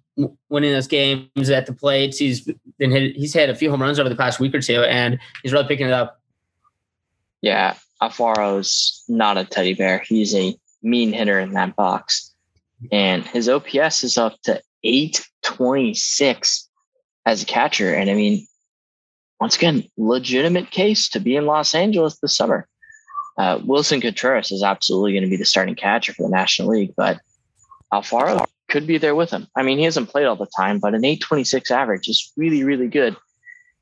winning 0.49 0.73
those 0.73 0.89
games 0.89 1.49
at 1.49 1.67
the 1.67 1.73
plates. 1.73 2.19
He's 2.19 2.50
been 2.79 2.91
hit, 2.91 3.17
he's 3.17 3.33
had 3.33 3.49
a 3.49 3.55
few 3.55 3.71
home 3.71 3.81
runs 3.81 3.99
over 3.99 4.09
the 4.09 4.17
past 4.17 4.41
week 4.41 4.55
or 4.55 4.61
two, 4.61 4.83
and 4.83 5.19
he's 5.43 5.53
really 5.53 5.69
picking 5.69 5.87
it 5.87 5.93
up. 5.93 6.21
Yeah, 7.41 7.77
Alfaro's 8.03 9.03
not 9.09 9.39
a 9.39 9.45
teddy 9.45 9.75
bear. 9.75 10.03
He's 10.07 10.35
a 10.35 10.57
mean 10.83 11.12
hitter 11.12 11.39
in 11.39 11.53
that 11.53 11.77
box, 11.77 12.30
and 12.93 13.25
his 13.27 13.49
OPS 13.49 14.05
is 14.05 14.19
up 14.19 14.41
to 14.43 14.61
eight 14.85 15.27
twenty 15.43 15.95
six 15.95 16.69
as 17.27 17.43
a 17.43 17.47
catcher. 17.47 17.95
And 17.95 18.11
I 18.11 18.15
mean, 18.15 18.47
once 19.41 19.57
again, 19.57 19.85
legitimate 19.97 20.71
case 20.71 21.09
to 21.11 21.21
be 21.21 21.37
in 21.37 21.47
Los 21.47 21.75
Angeles 21.75 22.19
this 22.21 22.37
summer. 22.37 22.67
Uh, 23.39 23.59
Willson 23.59 24.03
Contreras 24.03 24.51
is 24.51 24.63
absolutely 24.63 25.13
going 25.13 25.25
to 25.25 25.31
be 25.31 25.37
the 25.37 25.45
starting 25.45 25.75
catcher 25.75 26.13
for 26.13 26.25
the 26.25 26.29
National 26.29 26.69
League, 26.69 26.93
but 26.97 27.19
Alfaro 27.93 28.45
could 28.69 28.87
be 28.87 28.99
there 28.99 29.15
with 29.15 29.31
him. 29.31 29.47
I 29.57 29.63
mean, 29.63 29.79
he 29.79 29.85
hasn't 29.85 30.11
played 30.11 30.27
all 30.27 30.37
the 30.37 30.51
time, 30.57 30.79
but 30.79 30.95
an 30.95 31.05
826 31.05 31.71
average 31.71 32.09
is 32.09 32.33
really, 32.37 32.65
really 32.65 32.89
good. 32.89 33.17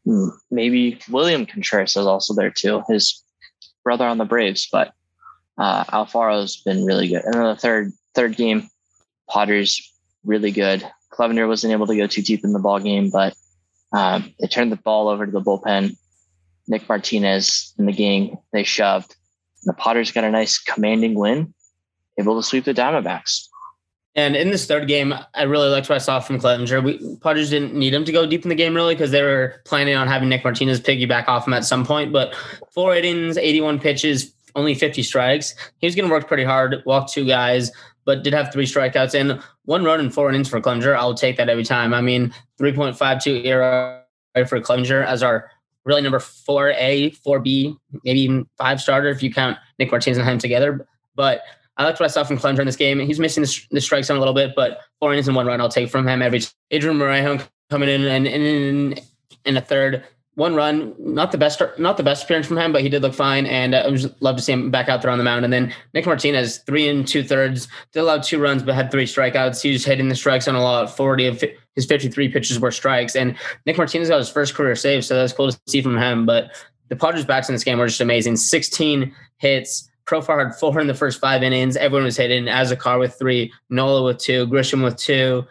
Hmm, 0.04 0.28
maybe 0.50 0.98
William 1.10 1.44
Contreras 1.44 1.96
is 1.96 2.06
also 2.06 2.34
there 2.34 2.50
too, 2.50 2.82
his 2.88 3.22
brother 3.84 4.06
on 4.06 4.18
the 4.18 4.24
Braves, 4.24 4.68
but 4.70 4.92
uh, 5.58 5.84
Alfaro's 5.84 6.56
been 6.58 6.84
really 6.84 7.08
good. 7.08 7.24
And 7.24 7.34
then 7.34 7.42
the 7.42 7.56
third 7.56 7.92
third 8.14 8.36
game, 8.36 8.68
Padres 9.28 9.80
really 10.24 10.50
good. 10.50 10.88
Clevinger 11.12 11.48
wasn't 11.48 11.72
able 11.72 11.86
to 11.86 11.96
go 11.96 12.06
too 12.06 12.22
deep 12.22 12.44
in 12.44 12.52
the 12.52 12.58
ball 12.58 12.78
game, 12.78 13.10
but 13.10 13.34
um, 13.92 14.32
they 14.40 14.46
turned 14.46 14.72
the 14.72 14.76
ball 14.76 15.08
over 15.08 15.26
to 15.26 15.32
the 15.32 15.40
bullpen. 15.40 15.96
Nick 16.66 16.88
Martinez 16.88 17.72
in 17.78 17.86
the 17.86 17.92
game, 17.92 18.36
they 18.52 18.62
shoved. 18.62 19.16
The 19.64 19.72
Padres 19.72 20.12
got 20.12 20.24
a 20.24 20.30
nice 20.30 20.58
commanding 20.58 21.14
win, 21.14 21.54
able 22.18 22.36
to 22.40 22.46
sweep 22.46 22.64
the 22.64 22.74
Diamondbacks. 22.74 23.48
And 24.14 24.34
in 24.34 24.50
this 24.50 24.66
third 24.66 24.88
game, 24.88 25.14
I 25.34 25.44
really 25.44 25.68
liked 25.68 25.88
what 25.88 25.96
I 25.96 25.98
saw 25.98 26.18
from 26.20 26.40
Clevinger. 26.40 26.82
We 26.82 27.16
Padres 27.20 27.50
didn't 27.50 27.74
need 27.74 27.94
him 27.94 28.04
to 28.04 28.12
go 28.12 28.26
deep 28.26 28.42
in 28.42 28.48
the 28.48 28.54
game 28.54 28.74
really 28.74 28.94
because 28.94 29.12
they 29.12 29.22
were 29.22 29.62
planning 29.64 29.94
on 29.94 30.08
having 30.08 30.28
Nick 30.28 30.44
Martinez 30.44 30.80
piggyback 30.80 31.28
off 31.28 31.46
him 31.46 31.54
at 31.54 31.64
some 31.64 31.86
point. 31.86 32.12
But 32.12 32.34
four 32.74 32.94
innings, 32.96 33.36
81 33.38 33.78
pitches, 33.78 34.34
only 34.56 34.74
50 34.74 35.02
strikes. 35.04 35.54
He 35.78 35.86
was 35.86 35.94
going 35.94 36.08
to 36.08 36.12
work 36.12 36.26
pretty 36.26 36.44
hard, 36.44 36.82
walked 36.84 37.12
two 37.12 37.26
guys, 37.26 37.70
but 38.08 38.24
did 38.24 38.32
have 38.32 38.50
three 38.50 38.64
strikeouts 38.64 39.14
and 39.14 39.38
one 39.66 39.84
run 39.84 40.00
and 40.00 40.14
four 40.14 40.30
innings 40.30 40.48
for 40.48 40.58
Clevinger. 40.62 40.96
I'll 40.96 41.12
take 41.12 41.36
that 41.36 41.50
every 41.50 41.62
time. 41.62 41.92
I 41.92 42.00
mean, 42.00 42.32
3.52 42.58 43.44
ERA 43.44 44.02
for 44.46 44.58
Clevinger 44.62 45.04
as 45.04 45.22
our 45.22 45.50
really 45.84 46.00
number 46.00 46.18
four 46.18 46.70
A, 46.70 47.10
four 47.10 47.38
B, 47.38 47.76
maybe 48.04 48.20
even 48.20 48.48
five 48.56 48.80
starter 48.80 49.10
if 49.10 49.22
you 49.22 49.30
count 49.30 49.58
Nick 49.78 49.90
Martinez 49.90 50.16
and 50.16 50.26
him 50.26 50.38
together. 50.38 50.88
But 51.16 51.42
I 51.76 51.84
liked 51.84 52.00
what 52.00 52.06
I 52.06 52.08
saw 52.08 52.24
from 52.24 52.38
Clevinger 52.38 52.60
in 52.60 52.66
this 52.66 52.76
game. 52.76 52.98
He's 52.98 53.20
missing 53.20 53.42
the, 53.42 53.60
the 53.72 53.80
strike 53.82 54.06
zone 54.06 54.16
a 54.16 54.20
little 54.20 54.32
bit, 54.32 54.54
but 54.56 54.80
four 55.00 55.12
innings 55.12 55.28
and 55.28 55.36
one 55.36 55.44
run 55.44 55.60
I'll 55.60 55.68
take 55.68 55.90
from 55.90 56.08
him 56.08 56.22
every. 56.22 56.40
time. 56.40 56.50
Adrian 56.70 56.96
Morejon 56.96 57.46
coming 57.68 57.90
in 57.90 58.06
and 58.06 58.26
in 58.26 58.98
in 59.44 59.58
a 59.58 59.60
third, 59.60 60.02
one 60.38 60.54
run, 60.54 60.94
not 61.00 61.32
the 61.32 61.36
best, 61.36 61.60
not 61.78 61.96
the 61.96 62.04
best 62.04 62.22
appearance 62.22 62.46
from 62.46 62.58
him, 62.58 62.72
but 62.72 62.80
he 62.80 62.88
did 62.88 63.02
look 63.02 63.12
fine, 63.12 63.44
and 63.44 63.74
uh, 63.74 63.78
I 63.78 63.88
was 63.88 64.06
love 64.20 64.36
to 64.36 64.42
see 64.42 64.52
him 64.52 64.70
back 64.70 64.88
out 64.88 65.02
there 65.02 65.10
on 65.10 65.18
the 65.18 65.24
mound. 65.24 65.44
And 65.44 65.52
then 65.52 65.74
Nick 65.94 66.06
Martinez, 66.06 66.58
three 66.58 66.88
and 66.88 67.06
two 67.08 67.24
thirds, 67.24 67.66
did 67.92 68.02
allow 68.02 68.18
two 68.18 68.38
runs, 68.38 68.62
but 68.62 68.76
had 68.76 68.92
three 68.92 69.04
strikeouts. 69.04 69.60
He 69.60 69.72
was 69.72 69.84
hitting 69.84 70.08
the 70.08 70.14
strikes 70.14 70.46
on 70.46 70.54
a 70.54 70.62
lot. 70.62 70.96
Forty 70.96 71.26
of 71.26 71.42
his 71.74 71.86
fifty-three 71.86 72.28
pitches 72.28 72.60
were 72.60 72.70
strikes, 72.70 73.16
and 73.16 73.34
Nick 73.66 73.76
Martinez 73.76 74.10
got 74.10 74.18
his 74.18 74.28
first 74.28 74.54
career 74.54 74.76
save, 74.76 75.04
so 75.04 75.16
that 75.16 75.22
was 75.22 75.32
cool 75.32 75.50
to 75.50 75.58
see 75.66 75.82
from 75.82 75.98
him. 75.98 76.24
But 76.24 76.52
the 76.88 76.94
Padres 76.94 77.24
bats 77.24 77.48
in 77.48 77.56
this 77.56 77.64
game 77.64 77.78
were 77.78 77.88
just 77.88 78.00
amazing. 78.00 78.36
Sixteen 78.36 79.12
hits. 79.38 79.90
Profar 80.06 80.38
had 80.38 80.54
four 80.54 80.78
in 80.80 80.86
the 80.86 80.94
first 80.94 81.20
five 81.20 81.42
innings. 81.42 81.76
Everyone 81.76 82.04
was 82.04 82.16
hitting. 82.16 82.44
Azocar 82.44 83.00
with 83.00 83.18
three, 83.18 83.52
Nola 83.70 84.04
with 84.04 84.18
two, 84.18 84.46
Grisham 84.46 84.84
with 84.84 84.96
two, 84.96 85.44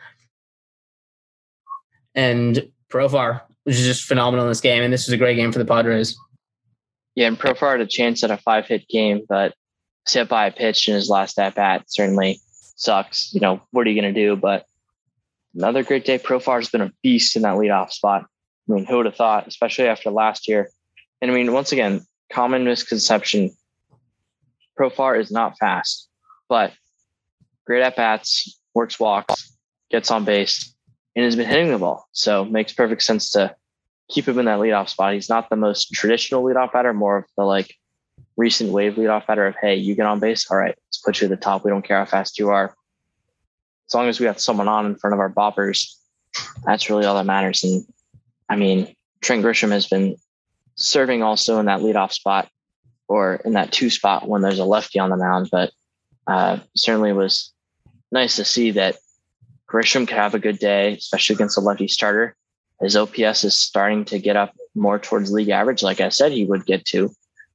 and 2.16 2.72
Profar 2.90 3.42
which 3.68 3.76
is 3.76 3.86
just 3.86 4.08
phenomenal 4.08 4.46
in 4.46 4.50
this 4.50 4.62
game. 4.62 4.82
And 4.82 4.94
this 4.94 5.08
was 5.08 5.12
a 5.12 5.18
great 5.18 5.36
game 5.36 5.52
for 5.52 5.60
the 5.60 5.66
Padres. 5.66 6.18
Yeah, 7.16 7.28
and 7.28 7.38
Profar 7.38 7.72
had 7.72 7.82
a 7.82 7.86
chance 7.86 8.24
at 8.24 8.32
a 8.32 8.38
five 8.38 8.66
hit 8.66 8.88
game, 8.88 9.26
but 9.28 9.54
set 10.06 10.30
by 10.30 10.48
a 10.48 10.54
pitch 10.54 10.88
in 10.88 10.96
his 10.96 11.10
last 11.10 11.38
at 11.38 11.56
bat 11.56 11.84
certainly 11.88 12.40
sucks. 12.78 13.34
You 13.34 13.42
know, 13.42 13.62
what 13.72 13.86
are 13.86 13.90
you 13.90 14.02
going 14.02 14.14
to 14.14 14.18
do? 14.18 14.38
But 14.38 14.66
another 15.54 15.84
great 15.84 16.06
day. 16.06 16.18
Profar's 16.18 16.70
been 16.70 16.80
a 16.80 16.94
beast 17.04 17.36
in 17.36 17.42
that 17.42 17.58
leadoff 17.58 17.92
spot. 17.92 18.24
I 18.70 18.74
mean, 18.74 18.86
who 18.86 18.96
would 18.96 19.06
have 19.06 19.18
thought, 19.18 19.48
especially 19.48 19.88
after 19.88 20.12
last 20.12 20.48
year? 20.48 20.70
And 21.22 21.30
I 21.30 21.34
mean, 21.34 21.52
once 21.52 21.74
again, 21.74 22.06
common 22.32 22.64
misconception 22.64 23.52
Profar 24.80 25.20
is 25.20 25.30
not 25.30 25.58
fast, 25.58 26.08
but 26.48 26.72
great 27.66 27.84
at 27.84 27.98
bats, 27.98 28.58
works 28.74 28.98
walks, 28.98 29.58
gets 29.92 30.10
on 30.10 30.24
base 30.24 30.74
and 31.18 31.26
has 31.26 31.36
been 31.36 31.48
hitting 31.48 31.72
the 31.72 31.80
ball. 31.80 32.08
So 32.12 32.46
makes 32.46 32.72
perfect 32.72 33.02
sense 33.02 33.32
to 33.32 33.56
keep 34.08 34.28
him 34.28 34.38
in 34.38 34.46
that 34.46 34.60
leadoff 34.60 34.88
spot. 34.88 35.16
He's 35.16 35.30
not 35.30 35.50
the 35.50 35.56
most 35.56 35.92
traditional 35.92 36.44
leadoff 36.44 36.72
batter, 36.72 36.94
more 36.94 37.18
of 37.18 37.26
the 37.36 37.44
like 37.44 37.76
recent 38.38 38.72
wave 38.72 38.94
leadoff 38.94 39.26
batter 39.26 39.48
of, 39.48 39.56
hey, 39.60 39.76
you 39.76 39.96
get 39.96 40.06
on 40.06 40.20
base. 40.20 40.50
All 40.52 40.58
right, 40.58 40.76
let's 40.88 41.00
put 41.00 41.20
you 41.20 41.26
at 41.26 41.32
the 41.32 41.36
top. 41.36 41.66
We 41.66 41.72
don't 41.72 41.82
care 41.82 41.98
how 41.98 42.06
fast 42.06 42.38
you 42.38 42.50
are. 42.50 42.76
As 43.88 43.96
long 43.96 44.08
as 44.08 44.20
we 44.20 44.28
have 44.28 44.40
someone 44.40 44.68
on 44.68 44.86
in 44.86 44.96
front 44.96 45.16
of 45.16 45.20
our 45.20 45.32
boppers, 45.32 45.96
that's 46.64 46.88
really 46.88 47.06
all 47.06 47.16
that 47.16 47.26
matters. 47.26 47.64
And 47.64 47.84
I 48.48 48.56
mean, 48.56 48.96
Trent 49.22 49.44
Grisham 49.44 49.72
has 49.72 49.88
been 49.88 50.18
serving 50.76 51.24
also 51.24 51.60
in 51.60 51.66
that 51.66 51.80
leadoff 51.80 52.12
spot 52.12 52.48
or 53.08 53.42
in 53.44 53.54
that 53.54 53.72
two 53.72 53.90
spot 53.90 54.28
when 54.28 54.44
there's 54.44 54.60
a 54.60 54.66
lefty 54.66 55.00
on 55.00 55.10
the 55.10 55.18
mound, 55.18 55.50
but 55.52 55.72
uh, 56.28 56.60
certainly 56.76 57.12
was 57.12 57.52
nice 58.12 58.36
to 58.36 58.46
see 58.46 58.72
that 58.72 58.98
Grisham 59.72 60.08
could 60.08 60.18
have 60.18 60.34
a 60.34 60.40
good 60.40 60.60
day, 60.60 60.94
especially 60.94 61.36
against 61.36 61.58
a 61.58 61.62
lefty 61.62 61.88
starter. 61.88 62.36
His 62.82 62.96
OPS 62.96 63.44
is 63.44 63.56
starting 63.56 64.06
to 64.06 64.20
get 64.20 64.36
up 64.36 64.54
more 64.76 65.00
towards 65.00 65.32
league 65.32 65.50
average, 65.50 65.84
like 65.84 66.00
I 66.00 66.10
said 66.10 66.32
he 66.32 66.46
would 66.46 66.66
get 66.66 66.86
to 66.86 67.12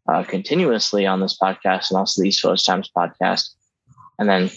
uh, 0.09 0.25
continuously 0.25 1.07
on 1.07 1.21
this 1.21 1.39
podcast 1.39 1.91
and 1.91 1.99
also 1.99 2.21
the 2.21 2.29
East 2.29 2.43
Coast 2.43 2.67
Times 2.67 2.91
podcast. 2.95 3.51
And 4.19 4.29
then 4.29 4.51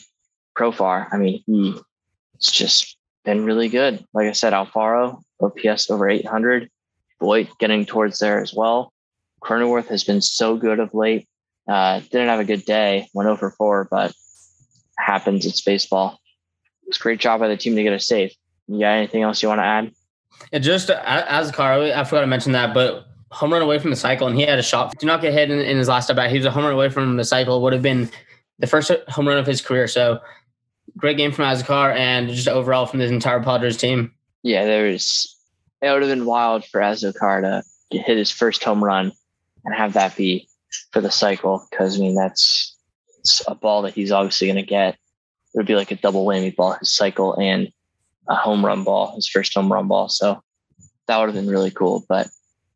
Profar, 0.57 1.07
I 1.11 1.17
mean, 1.17 1.43
he's 1.45 2.51
just 2.51 2.97
been 3.23 3.45
really 3.45 3.69
good. 3.69 4.03
Like 4.13 4.27
I 4.27 4.31
said, 4.31 4.53
Alfaro, 4.53 5.21
OPS 5.41 5.89
over 5.89 6.09
800. 6.09 6.69
Voit 7.19 7.47
getting 7.59 7.85
towards 7.85 8.19
there 8.19 8.41
as 8.41 8.53
well. 8.53 8.91
Cronenworth 9.43 9.87
has 9.87 10.03
been 10.03 10.21
so 10.21 10.57
good 10.57 10.79
of 10.79 10.93
late. 10.93 11.27
Uh, 11.67 11.99
didn't 11.99 12.29
have 12.29 12.39
a 12.39 12.45
good 12.45 12.65
day, 12.65 13.07
went 13.13 13.29
over 13.29 13.51
4, 13.51 13.87
but 13.89 14.13
happens. 14.97 15.45
It's 15.45 15.61
baseball. 15.61 16.19
It's 16.87 16.97
great 16.97 17.19
job 17.19 17.39
by 17.39 17.47
the 17.47 17.57
team 17.57 17.75
to 17.75 17.83
get 17.83 17.93
a 17.93 17.99
save. 17.99 18.33
You 18.67 18.79
got 18.79 18.91
anything 18.91 19.21
else 19.23 19.41
you 19.41 19.49
want 19.49 19.59
to 19.59 19.65
add? 19.65 19.91
Just 20.61 20.89
uh, 20.89 21.25
Azocar, 21.27 21.93
I 21.93 22.03
forgot 22.03 22.21
to 22.21 22.27
mention 22.27 22.51
that, 22.53 22.73
but 22.73 23.05
home 23.31 23.53
run 23.53 23.61
away 23.61 23.79
from 23.79 23.89
the 23.89 23.95
cycle, 23.95 24.27
and 24.27 24.35
he 24.37 24.43
had 24.43 24.59
a 24.59 24.63
shot. 24.63 24.97
Do 24.99 25.07
not 25.07 25.21
get 25.21 25.33
hit 25.33 25.51
in, 25.51 25.59
in 25.59 25.77
his 25.77 25.87
last 25.87 26.09
at 26.09 26.15
bat. 26.15 26.29
He 26.29 26.37
was 26.37 26.45
a 26.45 26.51
home 26.51 26.63
run 26.63 26.73
away 26.73 26.89
from 26.89 27.17
the 27.17 27.23
cycle. 27.23 27.61
Would 27.61 27.73
have 27.73 27.81
been 27.81 28.09
the 28.59 28.67
first 28.67 28.91
home 29.09 29.27
run 29.27 29.37
of 29.37 29.45
his 29.45 29.61
career. 29.61 29.87
So 29.87 30.19
great 30.97 31.17
game 31.17 31.31
from 31.31 31.45
Azocar 31.45 31.95
and 31.95 32.29
just 32.29 32.47
overall 32.47 32.85
from 32.85 32.99
this 32.99 33.11
entire 33.11 33.41
Padres 33.41 33.77
team. 33.77 34.13
Yeah, 34.43 34.65
there 34.65 34.87
was. 34.87 35.35
it 35.81 35.91
would 35.91 36.01
have 36.01 36.11
been 36.11 36.25
wild 36.25 36.65
for 36.65 36.79
Azocar 36.79 37.41
to 37.41 37.97
hit 37.97 38.17
his 38.17 38.31
first 38.31 38.63
home 38.63 38.83
run 38.83 39.11
and 39.63 39.75
have 39.75 39.93
that 39.93 40.15
be 40.15 40.47
for 40.91 41.01
the 41.01 41.11
cycle 41.11 41.65
because 41.69 41.97
I 41.97 41.99
mean 41.99 42.15
that's 42.15 42.75
a 43.47 43.55
ball 43.55 43.81
that 43.83 43.93
he's 43.93 44.11
obviously 44.11 44.47
going 44.47 44.57
to 44.57 44.63
get 44.63 44.97
it 45.55 45.59
would 45.59 45.67
be 45.67 45.75
like 45.75 45.91
a 45.91 45.95
double 45.95 46.25
whammy 46.25 46.53
ball, 46.53 46.73
his 46.73 46.91
cycle 46.91 47.33
and 47.39 47.71
a 48.27 48.35
home 48.35 48.65
run 48.65 48.83
ball, 48.83 49.15
his 49.15 49.29
first 49.29 49.53
home 49.53 49.71
run 49.71 49.87
ball. 49.87 50.09
So 50.09 50.43
that 51.07 51.17
would 51.17 51.27
have 51.29 51.35
been 51.35 51.49
really 51.49 51.71
cool. 51.71 52.03
But 52.09 52.27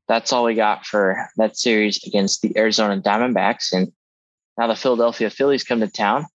that's 0.08 0.32
all 0.32 0.46
we 0.46 0.56
got 0.56 0.86
for 0.86 1.28
that 1.36 1.58
series 1.58 2.02
against 2.08 2.42
the 2.42 2.58
Arizona 2.58 3.02
Diamondbacks. 3.02 3.74
And 3.74 3.92
now 4.58 4.68
the 4.68 4.78
Philadelphia 4.78 5.30
Phillies 5.30 5.66
come 5.66 5.82
to 5.82 5.90
town. 5.90 6.26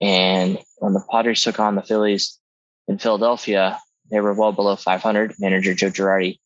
And 0.00 0.58
when 0.78 0.92
the 0.92 1.04
Padres 1.08 1.44
took 1.44 1.60
on 1.60 1.76
the 1.76 1.82
Phillies 1.82 2.36
in 2.88 2.98
Philadelphia, 2.98 3.78
they 4.10 4.18
were 4.18 4.34
well 4.34 4.50
below 4.50 4.74
500. 4.74 5.34
Manager 5.38 5.72
Joe 5.72 5.90
Girardi 5.90 6.40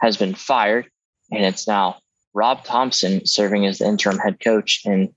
has 0.00 0.16
been 0.16 0.36
fired, 0.36 0.86
and 1.32 1.44
it's 1.44 1.66
now 1.66 1.98
Rob 2.32 2.64
Thomson 2.64 3.26
serving 3.26 3.66
as 3.66 3.78
the 3.78 3.86
interim 3.86 4.18
head 4.18 4.38
coach. 4.38 4.82
And 4.84 5.12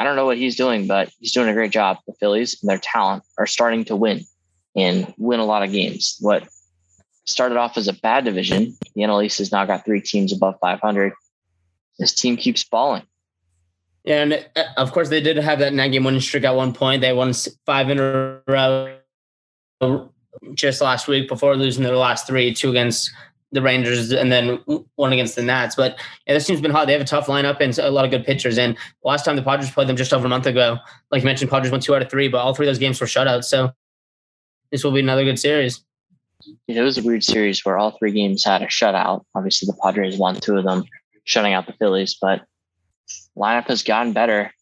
I 0.00 0.02
don't 0.02 0.16
know 0.16 0.24
what 0.24 0.38
he's 0.38 0.56
doing, 0.56 0.86
but 0.86 1.10
he's 1.20 1.32
doing 1.32 1.50
a 1.50 1.52
great 1.52 1.72
job. 1.72 1.98
The 2.06 2.14
Phillies 2.14 2.56
and 2.62 2.70
their 2.70 2.78
talent 2.78 3.22
are 3.36 3.46
starting 3.46 3.84
to 3.84 3.96
win 3.96 4.24
and 4.74 5.12
win 5.18 5.40
a 5.40 5.44
lot 5.44 5.62
of 5.62 5.72
games. 5.72 6.16
What 6.20 6.48
started 7.26 7.58
off 7.58 7.76
as 7.76 7.86
a 7.86 7.92
bad 7.92 8.24
division, 8.24 8.78
the 8.94 9.02
NL 9.02 9.22
East 9.22 9.36
has 9.40 9.52
now 9.52 9.66
got 9.66 9.84
three 9.84 10.00
teams 10.00 10.32
above 10.32 10.54
500. 10.62 11.12
This 11.98 12.14
team 12.14 12.38
keeps 12.38 12.62
falling. 12.62 13.02
And 14.06 14.42
uh, 14.56 14.62
of 14.78 14.90
course 14.92 15.10
they 15.10 15.20
did 15.20 15.36
have 15.36 15.58
that 15.58 15.74
nine 15.74 15.90
game 15.90 16.04
winning 16.04 16.22
streak 16.22 16.44
at 16.44 16.56
one 16.56 16.72
point. 16.72 17.02
They 17.02 17.12
won 17.12 17.34
five 17.66 17.90
in 17.90 17.98
a 17.98 18.40
row 18.48 18.96
just 20.54 20.80
last 20.80 21.08
week 21.08 21.28
before 21.28 21.56
losing 21.56 21.84
their 21.84 21.94
last 21.94 22.26
three, 22.26 22.54
two 22.54 22.70
against 22.70 23.10
the 23.52 23.62
Rangers 23.62 24.12
and 24.12 24.30
then 24.30 24.60
one 24.94 25.12
against 25.12 25.36
the 25.36 25.42
Nats. 25.42 25.74
But 25.74 25.98
yeah, 26.26 26.34
this 26.34 26.46
team's 26.46 26.60
been 26.60 26.70
hot. 26.70 26.86
They 26.86 26.92
have 26.92 27.02
a 27.02 27.06
tough 27.06 27.26
lineup 27.26 27.60
and 27.60 27.76
a 27.78 27.90
lot 27.90 28.04
of 28.04 28.10
good 28.10 28.24
pitchers. 28.24 28.58
And 28.58 28.76
last 29.04 29.24
time 29.24 29.36
the 29.36 29.42
Padres 29.42 29.70
played 29.70 29.88
them 29.88 29.96
just 29.96 30.12
over 30.12 30.26
a 30.26 30.28
month 30.28 30.46
ago, 30.46 30.78
like 31.10 31.22
you 31.22 31.26
mentioned, 31.26 31.50
Padres 31.50 31.70
won 31.70 31.80
two 31.80 31.94
out 31.94 32.02
of 32.02 32.10
three, 32.10 32.28
but 32.28 32.38
all 32.38 32.54
three 32.54 32.66
of 32.66 32.70
those 32.70 32.78
games 32.78 33.00
were 33.00 33.06
shutouts. 33.06 33.44
So 33.44 33.72
this 34.70 34.84
will 34.84 34.92
be 34.92 35.00
another 35.00 35.24
good 35.24 35.38
series. 35.38 35.84
It 36.68 36.80
was 36.80 36.96
a 36.96 37.02
weird 37.02 37.24
series 37.24 37.64
where 37.64 37.76
all 37.76 37.96
three 37.98 38.12
games 38.12 38.44
had 38.44 38.62
a 38.62 38.66
shutout. 38.66 39.24
Obviously, 39.34 39.66
the 39.66 39.76
Padres 39.82 40.16
won 40.16 40.36
two 40.36 40.56
of 40.56 40.64
them, 40.64 40.84
shutting 41.24 41.52
out 41.52 41.66
the 41.66 41.74
Phillies, 41.74 42.16
but 42.20 42.42
lineup 43.36 43.66
has 43.68 43.82
gotten 43.82 44.12
better 44.12 44.52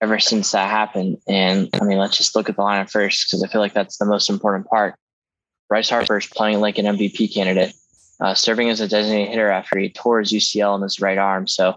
ever 0.00 0.18
since 0.18 0.52
that 0.52 0.70
happened. 0.70 1.16
And 1.26 1.68
I 1.80 1.84
mean, 1.84 1.98
let's 1.98 2.16
just 2.16 2.36
look 2.36 2.48
at 2.48 2.56
the 2.56 2.62
lineup 2.62 2.90
first 2.90 3.26
because 3.26 3.42
I 3.42 3.48
feel 3.48 3.60
like 3.60 3.74
that's 3.74 3.98
the 3.98 4.04
most 4.04 4.30
important 4.30 4.66
part. 4.68 4.94
Bryce 5.68 5.90
Harper 5.90 6.18
is 6.18 6.26
playing 6.26 6.60
like 6.60 6.78
an 6.78 6.84
MVP 6.84 7.34
candidate 7.34 7.74
uh, 8.20 8.34
serving 8.34 8.70
as 8.70 8.80
a 8.80 8.88
designated 8.88 9.30
hitter 9.30 9.50
after 9.50 9.78
he 9.78 9.90
tore 9.90 10.20
his 10.20 10.32
UCL 10.32 10.76
in 10.76 10.82
his 10.82 11.00
right 11.00 11.18
arm. 11.18 11.46
So 11.46 11.76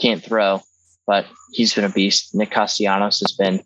can't 0.00 0.22
throw, 0.22 0.62
but 1.06 1.26
he's 1.52 1.74
been 1.74 1.84
a 1.84 1.90
beast. 1.90 2.34
Nick 2.34 2.50
Castellanos 2.50 3.20
has 3.20 3.32
been 3.32 3.60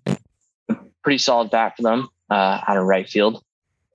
a 0.69 0.77
pretty 1.03 1.19
solid 1.19 1.51
bat 1.51 1.75
for 1.77 1.83
them 1.83 2.09
uh, 2.31 2.61
out 2.67 2.77
of 2.77 2.85
right 2.85 3.09
field. 3.09 3.43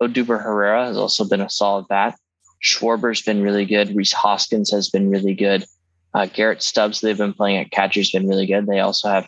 Odubel 0.01 0.41
Herrera 0.41 0.85
has 0.85 0.97
also 0.97 1.27
been 1.27 1.41
a 1.41 1.49
solid 1.49 1.87
bat. 1.87 2.17
Schwarber's 2.63 3.21
been 3.21 3.41
really 3.41 3.65
good. 3.65 3.95
Rhys 3.95 4.13
Hoskins 4.13 4.71
has 4.71 4.89
been 4.89 5.09
really 5.09 5.33
good. 5.33 5.65
Uh, 6.13 6.25
Garrett 6.25 6.63
Stubbs, 6.63 7.01
they've 7.01 7.17
been 7.17 7.33
playing 7.33 7.57
at 7.57 7.71
catcher, 7.71 7.99
has 7.99 8.11
been 8.11 8.27
really 8.27 8.45
good. 8.45 8.65
They 8.65 8.79
also 8.79 9.09
have 9.09 9.27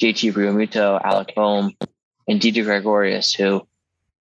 JT 0.00 0.32
Realmuto, 0.32 1.00
Alec 1.02 1.34
Bohm, 1.34 1.72
and 2.26 2.40
Didi 2.40 2.62
Gregorius, 2.62 3.32
who 3.32 3.66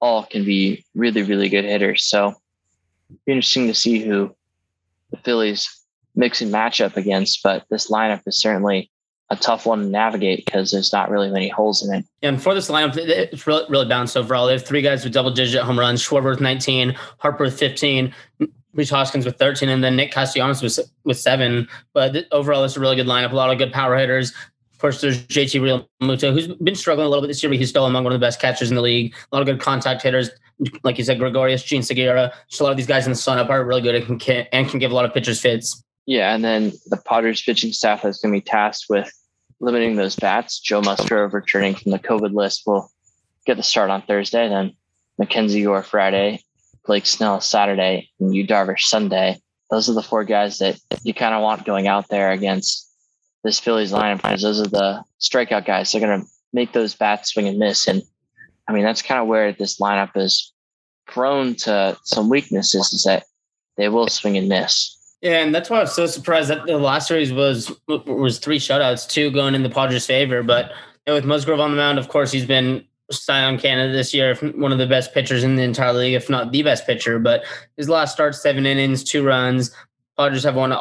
all 0.01 0.24
can 0.24 0.46
be 0.46 0.86
really, 0.96 1.24
really 1.24 1.50
good 1.50 1.65
hitters. 1.65 2.03
So 2.03 2.36
be 3.26 3.34
interesting 3.34 3.68
to 3.68 3.74
see 3.74 4.00
who 4.00 4.36
the 5.12 5.18
Phillies 5.18 5.70
mix 6.16 6.42
and 6.42 6.52
match 6.52 6.82
up 6.82 6.98
against. 6.98 7.42
But 7.44 7.66
this 7.70 7.90
lineup 7.90 8.22
is 8.26 8.40
certainly 8.40 8.92
a 9.30 9.36
tough 9.36 9.66
one 9.66 9.82
to 9.82 9.88
navigate 9.88 10.46
because 10.46 10.72
there's 10.72 10.94
not 10.94 11.10
really 11.10 11.30
many 11.30 11.50
holes 11.50 11.86
in 11.86 11.94
it. 11.94 12.06
And 12.22 12.42
for 12.42 12.54
this 12.54 12.70
lineup, 12.70 12.96
it's 12.98 13.46
really, 13.46 13.66
really 13.70 13.88
balanced 13.88 14.16
overall. 14.16 14.48
They 14.48 14.54
have 14.54 14.66
three 14.66 14.82
guys 14.82 15.04
with 15.04 15.14
double 15.14 15.32
digit 15.32 15.62
home 15.64 15.78
runs 15.78 16.02
Schwarber 16.02 16.30
with 16.30 16.42
19, 16.42 16.96
Harper 17.20 17.46
with 17.46 17.60
15, 17.60 18.14
Rhys 18.74 18.90
Hoskins 18.90 19.26
with 19.26 19.38
13, 19.38 19.70
and 19.70 19.84
then 19.84 19.96
Nick 19.96 20.12
Castellanos 20.12 20.62
with, 20.62 20.80
with 21.04 21.18
seven. 21.18 21.68
But 21.94 22.26
overall, 22.32 22.64
it's 22.64 22.78
a 22.78 22.80
really 22.80 22.96
good 22.96 23.08
lineup. 23.08 23.32
A 23.32 23.36
lot 23.36 23.52
of 23.52 23.58
good 23.58 23.74
power 23.74 23.98
hitters. 23.98 24.34
Of 24.78 24.82
course, 24.82 25.02
there's 25.02 25.26
JT 25.26 25.82
Realmuto, 26.00 26.32
who's 26.32 26.46
been 26.58 26.76
struggling 26.76 27.08
a 27.08 27.10
little 27.10 27.24
bit 27.24 27.30
this 27.30 27.42
year, 27.42 27.50
but 27.50 27.58
he's 27.58 27.70
still 27.70 27.88
among 27.88 28.04
one 28.04 28.14
of 28.14 28.20
the 28.20 28.24
best 28.24 28.40
catchers 28.40 28.70
in 28.70 28.76
the 28.76 28.82
league. 28.84 29.16
A 29.32 29.36
lot 29.36 29.42
of 29.42 29.48
good 29.48 29.60
contact 29.60 30.04
hitters, 30.04 30.30
like 30.84 31.00
you 31.00 31.04
said, 31.04 31.18
Gregorius, 31.18 31.64
Jean 31.64 31.82
Segura. 31.82 32.32
Just 32.48 32.62
a 32.62 32.64
lot 32.64 32.70
of 32.70 32.78
these 32.78 32.86
guys 32.86 33.08
in 33.08 33.12
the 33.12 33.18
sun 33.18 33.40
up 33.40 33.50
are 33.50 33.66
really 33.66 33.82
good 33.82 33.96
and 33.96 34.20
can, 34.20 34.46
and 34.52 34.70
can 34.70 34.78
give 34.78 34.92
a 34.92 34.94
lot 34.94 35.04
of 35.04 35.16
pitchers 35.16 35.42
fits. 35.42 35.84
Yeah, 36.06 36.36
and 36.36 36.46
then 36.46 36.74
the 36.86 36.98
Padres 36.98 37.42
pitching 37.42 37.74
staff 37.74 38.06
is 38.06 38.20
going 38.20 38.32
to 38.32 38.38
be 38.38 38.46
tasked 38.48 38.86
with 38.88 39.12
limiting 39.60 39.96
those 39.96 40.16
bats. 40.16 40.60
Joe 40.60 40.82
Musgrove 40.82 41.34
returning 41.34 41.74
from 41.74 41.92
the 41.92 41.98
COVID 41.98 42.36
list 42.36 42.62
will 42.68 42.92
get 43.48 43.58
the 43.58 43.64
start 43.64 43.90
on 43.90 44.04
Thursday. 44.04 44.48
Then 44.48 44.74
Mackenzie 45.18 45.64
Gore 45.64 45.82
Friday, 45.82 46.44
Blake 46.86 47.08
Snell 47.08 47.42
Saturday, 47.42 48.12
and 48.20 48.36
Yu 48.36 48.46
Darvish 48.46 48.82
Sunday. 48.82 49.42
Those 49.72 49.90
are 49.90 49.94
the 49.94 50.04
four 50.04 50.24
guys 50.24 50.60
that 50.60 50.80
you 51.02 51.16
kind 51.16 51.34
of 51.34 51.42
want 51.42 51.66
going 51.66 51.88
out 51.88 52.10
there 52.10 52.30
against 52.30 52.87
this 53.48 53.62
Phillies 53.62 53.94
lineup 53.94 54.22
because 54.22 54.42
those 54.42 54.60
are 54.60 54.68
the 54.68 55.04
strikeout 55.22 55.66
guys. 55.66 55.92
They're 55.92 56.01
going 56.01 56.22
to 56.22 56.27
make 56.51 56.74
those 56.74 56.94
bats 56.94 57.32
swing 57.32 57.48
and 57.48 57.58
miss. 57.58 57.88
And 57.88 58.04
I 58.68 58.74
mean, 58.74 58.84
that's 58.84 59.01
kind 59.01 59.22
of 59.22 59.27
where 59.27 59.54
this 59.54 59.80
lineup 59.80 60.18
is 60.18 60.51
prone 61.08 61.56
to 61.56 61.98
some 62.04 62.30
weaknesses 62.30 62.92
is 62.92 63.04
that 63.04 63.24
they 63.77 63.88
will 63.88 64.10
swing 64.10 64.36
and 64.38 64.50
miss. 64.50 64.94
Yeah, 65.22 65.44
and 65.44 65.56
that's 65.56 65.70
why 65.70 65.77
I 65.77 65.82
was 65.82 65.96
so 65.96 66.08
surprised 66.08 66.50
that 66.50 66.66
the 66.66 66.77
last 66.77 67.08
series 67.08 67.32
was 67.32 67.72
was 67.88 68.38
three 68.39 68.60
shutouts, 68.60 69.10
two 69.10 69.32
going 69.32 69.56
in 69.56 69.63
the 69.63 69.70
Padres' 69.70 70.06
favor. 70.06 70.44
But 70.44 70.74
with 71.08 71.25
Musgrove 71.25 71.62
on 71.62 71.72
the 71.72 71.77
mound, 71.77 71.98
of 71.98 72.10
course, 72.10 72.32
he's 72.32 72.46
been 72.46 72.86
Cy 73.10 73.42
Young 73.42 73.58
Canada 73.58 73.94
this 73.94 74.13
year, 74.13 74.36
one 74.36 74.74
of 74.74 74.77
the 74.77 74.86
best 74.86 75.13
pitchers 75.13 75.46
in 75.46 75.56
the 75.56 75.63
entire 75.63 75.94
league, 75.94 76.16
if 76.16 76.30
not 76.30 76.51
the 76.51 76.63
best 76.63 76.86
pitcher. 76.86 77.18
But 77.18 77.46
his 77.77 77.88
last 77.88 78.13
start, 78.13 78.36
seven 78.36 78.66
innings, 78.66 79.06
two 79.06 79.24
runs. 79.24 79.74
Padres 80.18 80.44
have 80.44 80.56
won 80.56 80.74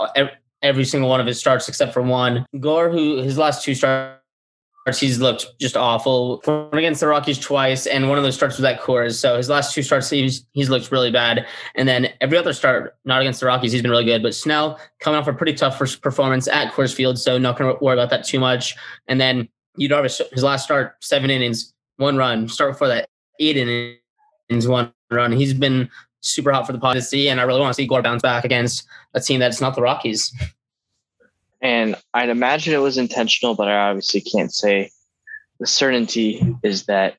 every 0.63 0.85
single 0.85 1.09
one 1.09 1.21
of 1.21 1.27
his 1.27 1.39
starts 1.39 1.69
except 1.69 1.93
for 1.93 2.03
one. 2.03 2.47
Gore, 2.61 2.91
who 2.91 3.19
his 3.19 3.39
last 3.39 3.65
two 3.65 3.75
starts, 3.75 4.21
he's 4.99 5.21
looked 5.21 5.47
just 5.61 5.77
awful. 5.77 6.43
Went 6.47 6.75
against 6.75 7.01
the 7.01 7.09
Rockies 7.09 7.39
twice, 7.39 7.87
and 7.87 8.09
one 8.09 8.19
of 8.19 8.25
those 8.25 8.35
starts 8.35 8.57
was 8.57 8.65
at 8.65 8.81
Coors. 8.81 9.15
So 9.15 9.37
his 9.37 9.49
last 9.49 9.75
two 9.75 9.83
starts, 9.83 10.09
he's 10.11 10.47
he's 10.53 10.71
looked 10.71 10.93
really 10.93 11.11
bad. 11.11 11.47
And 11.75 11.89
then 11.89 12.09
every 12.21 12.39
other 12.39 12.53
start, 12.53 12.97
not 13.05 13.21
against 13.21 13.41
the 13.41 13.47
Rockies, 13.47 13.73
he's 13.73 13.83
been 13.83 13.91
really 13.91 14.05
good. 14.05 14.23
But 14.23 14.35
Snell 14.35 14.79
coming 15.01 15.19
off 15.19 15.29
a 15.29 15.33
pretty 15.33 15.55
tough 15.55 15.77
first 15.79 16.03
performance 16.03 16.49
at 16.49 16.73
Coors 16.73 16.95
Field, 16.95 17.19
so 17.19 17.39
not 17.39 17.59
going 17.59 17.75
to 17.75 17.85
worry 17.85 17.95
about 17.95 18.11
that 18.11 18.25
too 18.25 18.39
much. 18.39 18.77
And 19.09 19.21
then 19.21 19.49
Yu 19.77 19.89
Darvish, 19.89 20.21
his 20.33 20.43
last 20.43 20.65
start, 20.65 20.97
seven 21.01 21.31
innings, 21.31 21.73
one 21.97 22.17
run. 22.17 22.49
Start 22.49 22.73
before 22.73 22.89
that, 22.89 23.09
eight 23.41 23.57
innings, 23.57 24.69
one 24.69 24.93
run. 25.11 25.33
He's 25.33 25.55
been 25.55 25.91
super 26.29 26.53
hot 26.53 26.67
for 26.67 26.73
the 26.73 26.79
Padres, 26.79 27.13
and 27.13 27.41
I 27.41 27.45
really 27.45 27.61
want 27.61 27.75
to 27.75 27.83
see 27.83 27.87
Gore 27.87 28.03
bounce 28.03 28.23
back 28.23 28.45
against 28.45 28.87
a 29.15 29.21
team 29.21 29.41
that's 29.41 29.61
not 29.61 29.75
the 29.75 29.83
Rockies. 29.83 30.35
And 31.61 31.97
I'd 32.15 32.29
imagine 32.29 32.75
it 32.75 32.79
was 32.79 32.99
intentional, 32.99 33.55
but 33.55 33.69
I 33.69 33.91
obviously 33.91 34.21
can't 34.21 34.53
say. 34.53 34.91
The 35.59 35.67
certainty 35.67 36.55
is 36.63 36.85
that 36.85 37.17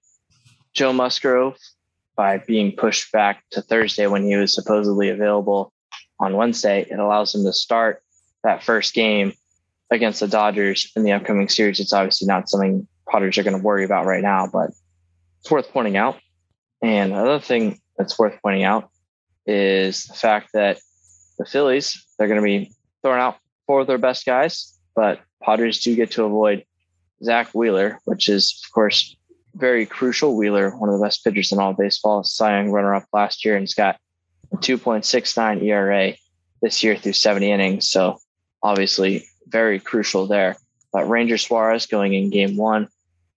Joe 0.73 0.93
Musgrove, 0.93 1.57
by 2.15 2.37
being 2.37 2.71
pushed 2.71 3.11
back 3.11 3.43
to 3.51 3.63
Thursday 3.63 4.05
when 4.05 4.23
he 4.23 4.35
was 4.35 4.53
supposedly 4.53 5.09
available 5.09 5.73
on 6.19 6.35
Wednesday, 6.35 6.85
it 6.89 6.99
allows 6.99 7.33
him 7.33 7.43
to 7.45 7.53
start 7.53 8.03
that 8.43 8.63
first 8.63 8.93
game 8.93 9.33
against 9.89 10.19
the 10.19 10.27
Dodgers 10.27 10.91
in 10.95 11.03
the 11.03 11.13
upcoming 11.13 11.49
series. 11.49 11.79
It's 11.79 11.93
obviously 11.93 12.27
not 12.27 12.47
something 12.47 12.87
Padres 13.09 13.37
are 13.37 13.43
going 13.43 13.57
to 13.57 13.63
worry 13.63 13.83
about 13.83 14.05
right 14.05 14.21
now, 14.21 14.47
but 14.51 14.69
it's 15.39 15.49
worth 15.49 15.71
pointing 15.71 15.97
out. 15.97 16.19
And 16.81 17.13
another 17.13 17.39
thing 17.39 17.79
that's 17.97 18.19
worth 18.19 18.37
pointing 18.43 18.63
out 18.63 18.89
is 19.47 20.03
the 20.05 20.13
fact 20.13 20.49
that 20.53 20.79
the 21.39 21.45
Phillies, 21.45 22.05
they're 22.17 22.27
going 22.27 22.39
to 22.39 22.45
be 22.45 22.71
throwing 23.01 23.19
out 23.19 23.37
four 23.65 23.81
of 23.81 23.87
their 23.87 23.97
best 23.97 24.25
guys, 24.25 24.77
but 24.95 25.21
Padres 25.41 25.79
do 25.79 25.95
get 25.95 26.11
to 26.11 26.25
avoid 26.25 26.65
Zack 27.23 27.49
Wheeler, 27.53 27.99
which 28.05 28.29
is, 28.29 28.61
of 28.65 28.71
course, 28.73 29.15
very 29.55 29.85
crucial. 29.85 30.35
Wheeler, 30.35 30.75
one 30.77 30.89
of 30.89 30.99
the 30.99 31.05
best 31.05 31.23
pitchers 31.23 31.51
in 31.51 31.59
all 31.59 31.73
baseball, 31.73 32.23
Cy 32.23 32.57
Young 32.57 32.71
runner 32.71 32.93
up 32.93 33.05
last 33.13 33.45
year, 33.45 33.55
and 33.55 33.63
he's 33.63 33.73
got 33.73 33.97
a 34.51 34.57
2.69 34.57 35.63
ERA 35.63 36.13
this 36.61 36.83
year 36.83 36.95
through 36.95 37.13
70 37.13 37.51
innings. 37.51 37.87
So 37.87 38.17
obviously 38.61 39.25
very 39.47 39.79
crucial 39.79 40.27
there. 40.27 40.57
But 40.91 41.09
Ranger 41.09 41.37
Suarez 41.37 41.85
going 41.85 42.13
in 42.13 42.29
game 42.29 42.57
one, 42.57 42.87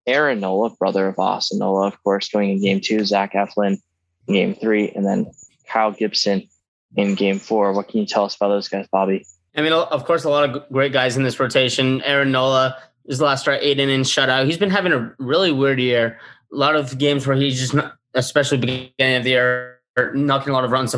Aaron 0.07 0.41
Nola, 0.41 0.71
brother 0.71 1.09
of 1.09 1.19
Austin 1.19 1.59
Nola, 1.59 1.89
of 1.89 2.03
course, 2.03 2.29
going 2.29 2.51
in 2.51 2.63
game 2.63 2.81
two, 2.81 3.05
Zach 3.05 3.35
Eflin 3.35 3.81
in 4.27 4.35
game 4.35 4.55
three, 4.55 4.91
and 4.91 5.07
then 5.07 5.31
Kyle 5.71 5.93
Gibson 5.93 6.49
in 6.97 7.15
game 7.15 7.39
four. 7.39 7.73
What 7.73 7.89
can 7.89 8.01
you 8.01 8.07
tell 8.07 8.25
us 8.25 8.37
about 8.37 8.49
those 8.49 8.69
guys, 8.69 8.87
Bobby? 8.91 9.25
I 9.57 9.63
mean, 9.63 9.73
of 9.73 10.05
course, 10.05 10.25
a 10.25 10.31
lot 10.31 10.49
of 10.49 10.69
great 10.71 10.93
guys 10.93 11.17
in 11.17 11.23
this 11.23 11.39
rotation. 11.41 12.03
Aaron 12.03 12.31
Nola, 12.31 12.77
his 13.07 13.21
last 13.21 13.43
start, 13.43 13.59
eight 13.63 13.81
innings 13.81 14.09
shutout. 14.11 14.47
He's 14.47 14.59
been 14.59 14.71
having 14.71 14.93
a 14.93 15.15
really 15.19 15.53
weird 15.53 15.81
year. 15.81 16.21
A 16.53 16.57
lot 16.57 16.77
of 16.77 16.99
games 16.99 17.27
where 17.27 17.37
he's 17.37 17.59
just, 17.59 17.75
not, 17.75 17.95
especially 18.15 18.59
beginning 18.59 19.17
of 19.17 19.25
the 19.25 19.31
year, 19.31 19.81
knocking 20.15 20.51
a 20.51 20.53
lot 20.53 20.65
of 20.65 20.71
runs 20.71 20.95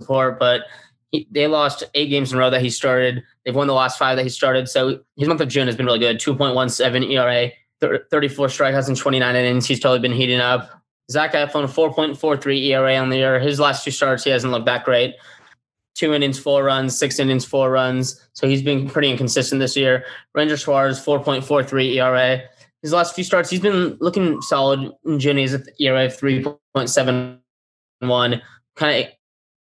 support. 0.00 0.38
But 0.38 0.62
he, 1.10 1.26
they 1.30 1.46
lost 1.46 1.84
eight 1.94 2.08
games 2.08 2.32
in 2.32 2.38
a 2.38 2.40
row 2.40 2.50
that 2.50 2.60
he 2.60 2.70
started. 2.70 3.22
They've 3.44 3.54
won 3.54 3.66
the 3.66 3.74
last 3.74 3.98
five 3.98 4.16
that 4.16 4.24
he 4.24 4.28
started. 4.28 4.68
So 4.68 5.00
his 5.16 5.28
month 5.28 5.40
of 5.40 5.48
June 5.48 5.66
has 5.66 5.76
been 5.76 5.86
really 5.86 5.98
good. 5.98 6.18
2.17 6.18 7.10
ERA, 7.10 7.50
34 8.10 8.46
strikeouts 8.48 8.88
in 8.88 8.94
29 8.94 9.36
innings. 9.36 9.66
He's 9.66 9.80
totally 9.80 10.00
been 10.00 10.12
heating 10.12 10.40
up. 10.40 10.70
Zach 11.10 11.32
Eflin, 11.32 11.66
4.43 11.66 12.66
ERA 12.66 12.96
on 12.96 13.10
the 13.10 13.16
year. 13.16 13.38
His 13.38 13.60
last 13.60 13.84
two 13.84 13.90
starts, 13.90 14.24
he 14.24 14.30
hasn't 14.30 14.52
looked 14.52 14.66
that 14.66 14.84
great 14.84 15.14
two 15.96 16.12
innings, 16.12 16.38
four 16.38 16.62
runs, 16.62 16.96
six 16.96 17.18
innings, 17.18 17.44
four 17.44 17.70
runs. 17.70 18.20
So 18.34 18.46
he's 18.46 18.62
been 18.62 18.88
pretty 18.88 19.10
inconsistent 19.10 19.58
this 19.58 19.76
year. 19.76 20.04
Ranger 20.34 20.56
Suarez, 20.56 21.04
4.43 21.04 21.94
ERA. 21.94 22.42
His 22.82 22.92
last 22.92 23.14
few 23.14 23.24
starts, 23.24 23.50
he's 23.50 23.60
been 23.60 23.96
looking 24.00 24.40
solid. 24.42 24.92
June, 25.16 25.38
at 25.38 25.64
the 25.64 25.72
ERA 25.80 26.04
of 26.04 26.16
3.71. 26.16 27.40
Kind 28.76 29.04
of 29.04 29.06
a 29.06 29.16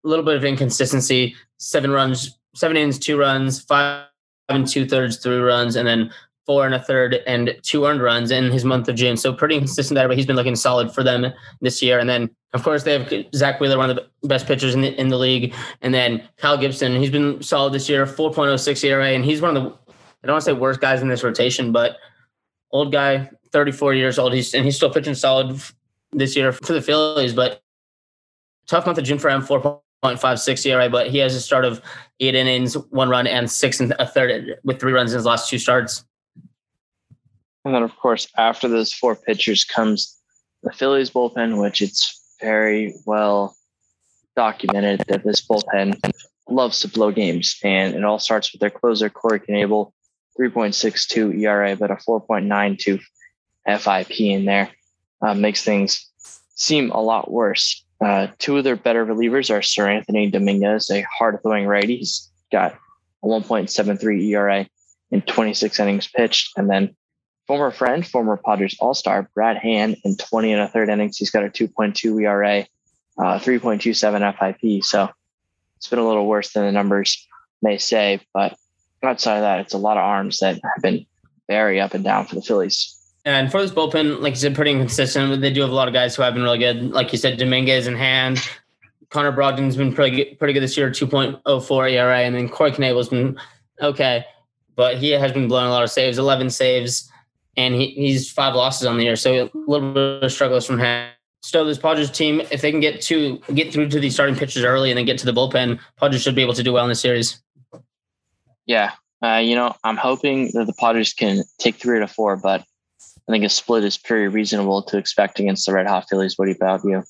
little 0.03 0.25
bit 0.25 0.37
of 0.37 0.45
inconsistency. 0.45 1.37
Seven 1.59 1.93
runs, 1.93 2.37
seven 2.55 2.77
innings, 2.77 2.99
two 2.99 3.17
runs, 3.17 3.63
five 3.63 4.07
and 4.49 4.67
two 4.67 4.87
thirds, 4.87 5.19
three 5.19 5.37
runs, 5.37 5.77
and 5.77 5.87
then 5.87 6.11
four 6.49 6.65
and 6.65 6.75
a 6.75 6.83
third 6.83 7.21
and 7.27 7.55
two 7.63 7.85
earned 7.85 8.01
runs 8.01 8.31
in 8.31 8.51
his 8.51 8.65
month 8.65 8.89
of 8.89 8.97
June. 8.97 9.19
So 9.19 9.35
pretty 9.35 9.59
consistent 9.59 9.97
there, 9.97 10.09
but 10.09 10.17
he's 10.17 10.25
been 10.25 10.35
looking 10.35 10.57
solid 10.57 10.91
for 10.91 11.05
them 11.05 11.27
this 11.61 11.83
year. 11.83 11.99
And 11.99 12.09
then 12.09 12.31
of 12.55 12.63
course, 12.63 12.85
they 12.85 12.99
have 12.99 13.13
Zack 13.35 13.61
Wheeler, 13.61 13.77
one 13.77 13.91
of 13.91 13.97
the 13.97 14.27
best 14.27 14.47
pitchers 14.47 14.75
in 14.75 14.81
the, 14.81 14.99
in 14.99 15.09
the 15.09 15.19
league, 15.19 15.55
and 15.83 15.93
then 15.93 16.27
Kyle 16.39 16.57
Gibson. 16.57 16.97
He's 16.97 17.11
been 17.11 17.43
solid 17.43 17.75
this 17.75 17.87
year, 17.87 18.07
4.06 18.07 18.83
ERA, 18.83 19.09
and 19.09 19.23
he's 19.23 19.43
one 19.43 19.55
of 19.55 19.63
the 19.63 19.71
I 20.25 20.27
don't 20.27 20.35
want 20.35 20.45
to 20.45 20.51
say 20.51 20.53
worst 20.55 20.81
guys 20.81 21.03
in 21.03 21.09
this 21.09 21.23
rotation, 21.23 21.71
but 21.71 21.99
old 22.73 22.91
guy, 22.91 23.31
34 23.53 23.93
years 23.93 24.19
old. 24.19 24.33
He's 24.33 24.55
and 24.55 24.65
he's 24.65 24.77
still 24.77 24.91
pitching 24.91 25.15
solid 25.15 25.61
this 26.13 26.35
year 26.35 26.51
for 26.51 26.73
the 26.73 26.81
Phillies, 26.81 27.35
but 27.35 27.63
tough 28.67 28.87
month 28.87 28.97
of 28.97 29.05
June 29.05 29.19
for 29.19 29.29
him, 29.29 29.43
4.56 29.43 30.67
ERA, 30.67 30.89
but 30.89 31.11
he 31.11 31.19
has 31.19 31.35
a 31.35 31.41
start 31.41 31.67
of 31.67 31.83
eight 32.21 32.35
innings, 32.35 32.75
one 32.89 33.11
run, 33.11 33.27
and 33.27 33.51
six 33.51 33.81
and 33.81 33.95
a 33.99 34.07
third 34.07 34.59
with 34.65 34.81
three 34.81 34.93
runs 34.93 35.13
in 35.13 35.19
his 35.19 35.27
last 35.27 35.51
two 35.51 35.59
starts. 35.59 36.05
And 37.69 37.75
then, 37.75 37.83
of 37.83 37.95
course, 37.99 38.27
after 38.39 38.67
those 38.67 38.95
four 38.95 39.15
pitchers 39.15 39.63
comes 39.63 40.19
the 40.63 40.73
Phillies 40.73 41.11
bullpen, 41.11 41.61
which 41.61 41.83
it's 41.83 42.35
very 42.41 42.95
well 43.05 43.55
documented 44.35 45.05
that 45.09 45.23
this 45.23 45.47
bullpen 45.47 46.01
loves 46.49 46.81
to 46.81 46.89
blow 46.89 47.13
games. 47.13 47.61
And 47.63 47.95
it 47.95 48.05
all 48.05 48.19
starts 48.21 48.51
with 48.51 48.63
their 48.63 48.71
closer, 48.71 49.11
Corey 49.11 49.41
Knebel, 49.41 49.93
3.62 50.41 51.43
ERA, 51.43 51.77
but 51.77 51.91
a 51.91 51.97
4.92 51.97 53.03
FIP 53.67 54.19
in 54.19 54.47
there. 54.47 54.71
Uh, 55.21 55.35
makes 55.35 55.63
things 55.63 56.11
seem 56.55 56.91
a 56.91 57.03
lot 57.03 57.31
worse. 57.31 57.85
Uh, 58.01 58.29
two 58.39 58.57
of 58.57 58.65
their 58.65 58.77
better 58.77 59.05
relievers 59.05 59.51
are 59.51 59.61
Seranthony 59.61 60.33
Dominguez, 60.33 60.89
a 60.91 61.03
hard 61.19 61.39
throwing 61.43 61.67
righty. 61.67 61.99
He's 61.99 62.31
got 62.51 62.79
a 63.23 63.27
1.73 63.27 64.23
ERA 64.29 64.67
in 65.11 65.21
26 65.21 65.79
innings 65.81 66.09
pitched. 66.09 66.57
And 66.57 66.71
then 66.71 66.97
former 67.49 67.71
friend, 67.73 68.07
former 68.07 68.37
Padres 68.37 68.77
All 68.79 68.95
Star 68.95 69.29
Brad 69.35 69.57
Hand 69.57 69.97
in 70.05 70.17
20 70.17 70.53
and 70.53 70.63
a 70.63 70.69
third 70.69 70.89
innings. 70.89 71.17
He's 71.17 71.31
got 71.31 71.45
a 71.45 71.49
2.2 71.49 72.23
ERA, 72.23 72.67
uh, 73.19 73.39
3.27 73.41 74.39
FIP. 74.39 74.85
So 74.85 75.09
it's 75.77 75.89
been 75.89 75.99
a 75.99 76.07
little 76.07 76.27
worse 76.27 76.53
than 76.53 76.67
the 76.67 76.73
numbers 76.73 77.27
may 77.61 77.79
say. 77.79 78.21
But 78.33 78.57
outside 79.03 79.39
of 79.39 79.43
that, 79.43 79.61
it's 79.61 79.75
a 79.75 79.79
lot 79.79 79.97
of 79.97 80.05
arms 80.05 80.39
that 80.39 80.61
have 80.63 80.83
been 80.83 81.07
very 81.49 81.81
up 81.81 81.95
and 81.95 82.05
down 82.05 82.27
for 82.27 82.37
the 82.37 82.43
Phillies. 82.43 82.95
And 83.25 83.51
for 83.51 83.61
this 83.61 83.73
bullpen, 83.73 84.21
like 84.21 84.35
you 84.35 84.39
said, 84.39 84.55
pretty 84.55 84.71
inconsistent. 84.71 85.41
They 85.41 85.53
do 85.53 85.63
have 85.63 85.71
a 85.71 85.75
lot 85.75 85.89
of 85.89 85.95
guys 85.95 86.15
who 86.15 86.23
have 86.23 86.35
been 86.35 86.45
really 86.45 86.59
good. 86.59 86.93
Like 86.93 87.11
you 87.13 87.19
said, 87.19 87.39
Dominguez 87.39 87.87
in 87.87 87.97
hand. 87.97 88.41
Connor 89.11 89.33
Brogdon's 89.33 89.77
been 89.77 89.95
pretty 89.95 90.17
good, 90.17 90.39
pretty 90.39 90.53
good 90.53 90.63
this 90.63 90.77
year, 90.77 90.91
2.04 90.91 91.93
ERA. 91.93 92.19
And 92.21 92.35
then 92.35 92.49
Corey 92.49 92.73
Knebel's 92.73 93.09
been 93.09 93.39
okay 93.81 94.25
but 94.79 94.97
he 94.97 95.11
has 95.11 95.33
been 95.33 95.49
blowing 95.49 95.67
a 95.67 95.71
lot 95.71 95.83
of 95.83 95.91
saves, 95.91 96.19
11 96.19 96.51
saves, 96.51 97.11
and 97.59 97.75
he, 97.75 97.91
he's 97.91 98.31
five 98.31 98.55
losses 98.55 98.87
on 98.87 98.97
the 98.97 99.05
year. 99.05 99.17
So 99.17 99.45
a 99.45 99.51
little 99.67 99.93
bit 99.93 100.23
of 100.23 100.33
struggles 100.33 100.65
from 100.65 100.79
him. 100.79 101.11
So 101.43 101.65
this 101.65 101.77
Padres 101.77 102.11
team, 102.11 102.41
if 102.53 102.63
they 102.63 102.71
can 102.71 102.81
get 102.81 103.03
to 103.03 103.39
get 103.53 103.73
through 103.73 103.89
to 103.91 104.01
these 104.01 104.15
starting 104.15 104.37
pitchers 104.37 104.65
early 104.65 104.91
and 104.91 104.97
then 104.97 105.05
get 105.05 105.19
to 105.19 105.27
the 105.27 105.33
bullpen, 105.33 105.79
Padres 105.99 106.23
should 106.23 106.37
be 106.37 106.43
able 106.43 106.55
to 106.55 106.63
do 106.63 106.73
well 106.73 106.85
in 106.85 106.89
the 106.89 106.95
series. 106.95 107.43
Yeah, 108.67 108.93
uh, 109.25 109.37
you 109.37 109.57
know, 109.57 109.75
I'm 109.83 109.97
hoping 109.97 110.51
that 110.53 110.67
the 110.67 110.75
Padres 110.79 111.13
can 111.13 111.43
take 111.59 111.77
three 111.77 111.99
to 111.99 112.07
four, 112.07 112.37
but 112.37 112.65
I 113.29 113.33
think 113.33 113.45
a 113.45 113.49
split 113.49 113.85
is 113.85 113.97
pretty 113.97 114.29
reasonable 114.29 114.83
to 114.85 114.99
expect 114.99 115.41
against 115.41 115.67
the 115.67 115.73
Red 115.73 115.87
Hot 115.87 116.09
Phillies. 116.09 116.39
What 116.39 116.47
do 116.47 116.51
you 116.51 116.57
about 116.57 116.85
you? 116.85 117.03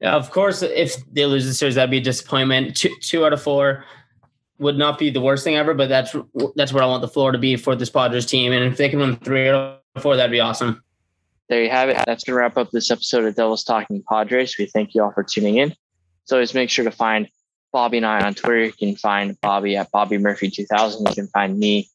Yeah, 0.00 0.14
of 0.14 0.30
course, 0.30 0.62
if 0.62 0.96
they 1.12 1.26
lose 1.26 1.46
the 1.46 1.54
series, 1.54 1.74
that'd 1.74 1.90
be 1.90 1.98
a 1.98 2.00
disappointment. 2.00 2.76
Two, 2.76 2.94
two 3.00 3.24
out 3.24 3.32
of 3.32 3.42
four 3.42 3.84
would 4.58 4.78
not 4.78 4.98
be 4.98 5.10
the 5.10 5.20
worst 5.20 5.44
thing 5.44 5.56
ever, 5.56 5.74
but 5.74 5.88
that's 5.88 6.14
that's 6.54 6.72
where 6.72 6.82
I 6.82 6.86
want 6.86 7.02
the 7.02 7.08
floor 7.08 7.32
to 7.32 7.38
be 7.38 7.56
for 7.56 7.76
this 7.76 7.90
Padres 7.90 8.26
team. 8.26 8.52
And 8.52 8.64
if 8.64 8.76
they 8.76 8.88
can 8.88 8.98
win 8.98 9.16
three 9.16 9.48
of 9.48 9.80
four, 9.98 10.16
that'd 10.16 10.30
be 10.30 10.40
awesome. 10.40 10.82
There 11.48 11.62
you 11.62 11.70
have 11.70 11.88
it. 11.88 11.96
That's 12.06 12.24
going 12.24 12.34
to 12.34 12.40
wrap 12.40 12.56
up 12.56 12.70
this 12.70 12.90
episode 12.90 13.24
of 13.24 13.34
Devils 13.36 13.62
Talking 13.62 14.02
Padres. 14.08 14.56
We 14.58 14.66
thank 14.66 14.94
you 14.94 15.02
all 15.02 15.12
for 15.12 15.22
tuning 15.22 15.58
in. 15.58 15.74
So 16.24 16.36
always 16.36 16.54
make 16.54 16.70
sure 16.70 16.84
to 16.84 16.90
find 16.90 17.28
Bobby 17.72 17.98
and 17.98 18.06
I 18.06 18.24
on 18.26 18.34
Twitter. 18.34 18.64
You 18.64 18.72
can 18.72 18.96
find 18.96 19.40
Bobby 19.40 19.76
at 19.76 19.90
Bobby 19.92 20.18
Murphy 20.18 20.50
2000. 20.50 21.06
You 21.06 21.14
can 21.14 21.28
find 21.28 21.56
me 21.56 21.88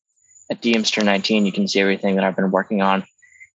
at 0.49 0.61
DMster19. 0.61 1.45
You 1.45 1.51
can 1.51 1.67
see 1.67 1.81
everything 1.81 2.15
that 2.15 2.23
I've 2.23 2.35
been 2.35 2.51
working 2.51 2.81
on 2.81 3.03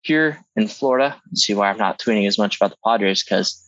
here 0.02 0.44
in 0.56 0.66
Florida. 0.66 1.20
See 1.34 1.54
why 1.54 1.70
I'm 1.70 1.78
not 1.78 2.00
tweeting 2.00 2.26
as 2.26 2.38
much 2.38 2.56
about 2.56 2.70
the 2.70 2.76
Padres 2.84 3.22
because 3.22 3.60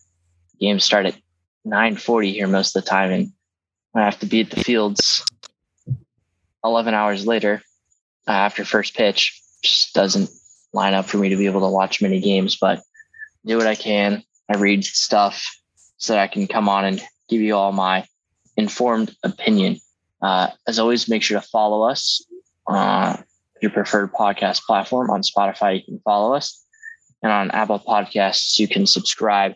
games 0.61 0.85
start 0.85 1.07
at 1.07 1.17
9:40 1.65 2.33
here 2.33 2.49
most 2.49 2.75
of 2.75 2.83
the 2.83 2.89
time, 2.89 3.11
and 3.13 3.33
I 3.97 4.05
have 4.05 4.19
to 4.21 4.27
be 4.27 4.43
at 4.43 4.51
the 4.51 4.63
fields 4.63 5.25
11 6.63 6.93
hours 6.93 7.27
later 7.27 7.63
uh, 8.29 8.33
after 8.33 8.65
first 8.65 8.95
pitch. 8.95 9.41
Just 9.63 9.95
doesn't 9.95 10.29
line 10.73 10.95
up 10.95 11.07
for 11.07 11.17
me 11.17 11.31
to 11.31 11.37
be 11.37 11.47
able 11.47 11.61
to 11.61 11.73
watch 11.73 12.03
many 12.03 12.21
games, 12.21 12.59
but 12.61 12.83
do 13.47 13.57
what 13.57 13.67
I 13.67 13.75
can. 13.75 14.23
I 14.53 14.59
read 14.59 14.85
stuff 14.85 15.43
so 15.97 16.13
that 16.13 16.23
I 16.23 16.27
can 16.27 16.47
come 16.47 16.69
on 16.69 16.85
and 16.85 17.01
give 17.29 17.41
you 17.41 17.57
all 17.57 17.73
my 17.73 18.07
informed 18.57 19.15
opinion. 19.25 19.79
Uh, 20.21 20.49
as 20.67 20.79
always, 20.79 21.09
make 21.09 21.23
sure 21.23 21.41
to 21.41 21.47
follow 21.47 21.83
us 21.83 22.25
uh, 22.69 23.17
your 23.63 23.71
preferred 23.71 24.13
podcast 24.13 24.63
platform. 24.65 25.11
On 25.11 25.23
Spotify, 25.23 25.77
you 25.77 25.85
can 25.85 26.01
follow 26.01 26.35
us. 26.35 26.63
And 27.23 27.33
on 27.33 27.51
Apple 27.53 27.81
Podcasts, 27.81 28.59
you 28.59 28.69
can 28.69 28.87
subscribe 28.87 29.55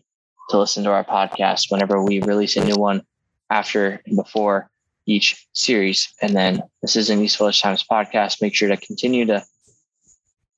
to 0.48 0.59
listen 0.59 0.85
to 0.85 0.90
our 0.90 1.05
podcast 1.05 1.66
whenever 1.70 2.03
we 2.03 2.20
release 2.22 2.57
a 2.57 2.64
new 2.64 2.76
one 2.76 3.03
after 3.50 4.00
and 4.06 4.16
before 4.16 4.70
each 5.06 5.46
series. 5.52 6.12
And 6.22 6.34
then 6.34 6.62
this 6.82 6.96
is 6.96 7.10
an 7.10 7.20
East 7.20 7.38
Village 7.38 7.60
Times 7.60 7.84
podcast. 7.90 8.40
Make 8.40 8.54
sure 8.54 8.68
to 8.68 8.76
continue 8.76 9.26
to 9.26 9.44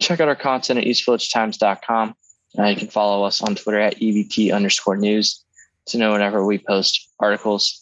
check 0.01 0.21
out 0.21 0.29
our 0.29 0.37
content 0.37 0.79
at 0.79 0.85
eastvillagetimes.com. 0.85 2.15
Uh, 2.59 2.65
you 2.65 2.77
can 2.77 2.89
follow 2.89 3.25
us 3.25 3.41
on 3.43 3.55
Twitter 3.55 3.81
at 3.81 3.97
EVT 3.97 4.55
underscore 4.55 4.97
news 4.97 5.43
to 5.87 5.99
know 5.99 6.13
whenever 6.13 6.45
we 6.45 6.59
post 6.59 7.09
articles. 7.19 7.81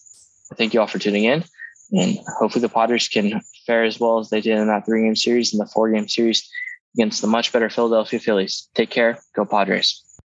Thank 0.57 0.75
you 0.75 0.81
all 0.81 0.87
for 0.87 0.99
tuning 0.99 1.25
in. 1.25 1.45
And 1.93 2.19
hopefully 2.39 2.63
the 2.63 2.69
Padres 2.69 3.09
can 3.09 3.41
fare 3.67 3.85
as 3.85 3.99
well 3.99 4.19
as 4.19 4.31
they 4.31 4.41
did 4.41 4.59
in 4.59 4.69
that 4.69 4.87
three 4.87 5.03
game 5.03 5.17
series 5.17 5.53
and 5.53 5.61
the 5.61 5.67
four 5.67 5.91
game 5.91 6.09
series 6.09 6.49
against 6.95 7.21
the 7.21 7.27
much 7.27 7.53
better 7.53 7.69
Philadelphia 7.69 8.21
Phillies. 8.21 8.69
Take 8.75 8.91
care. 8.91 9.19
Go 9.35 9.45
Padres. 9.45 10.05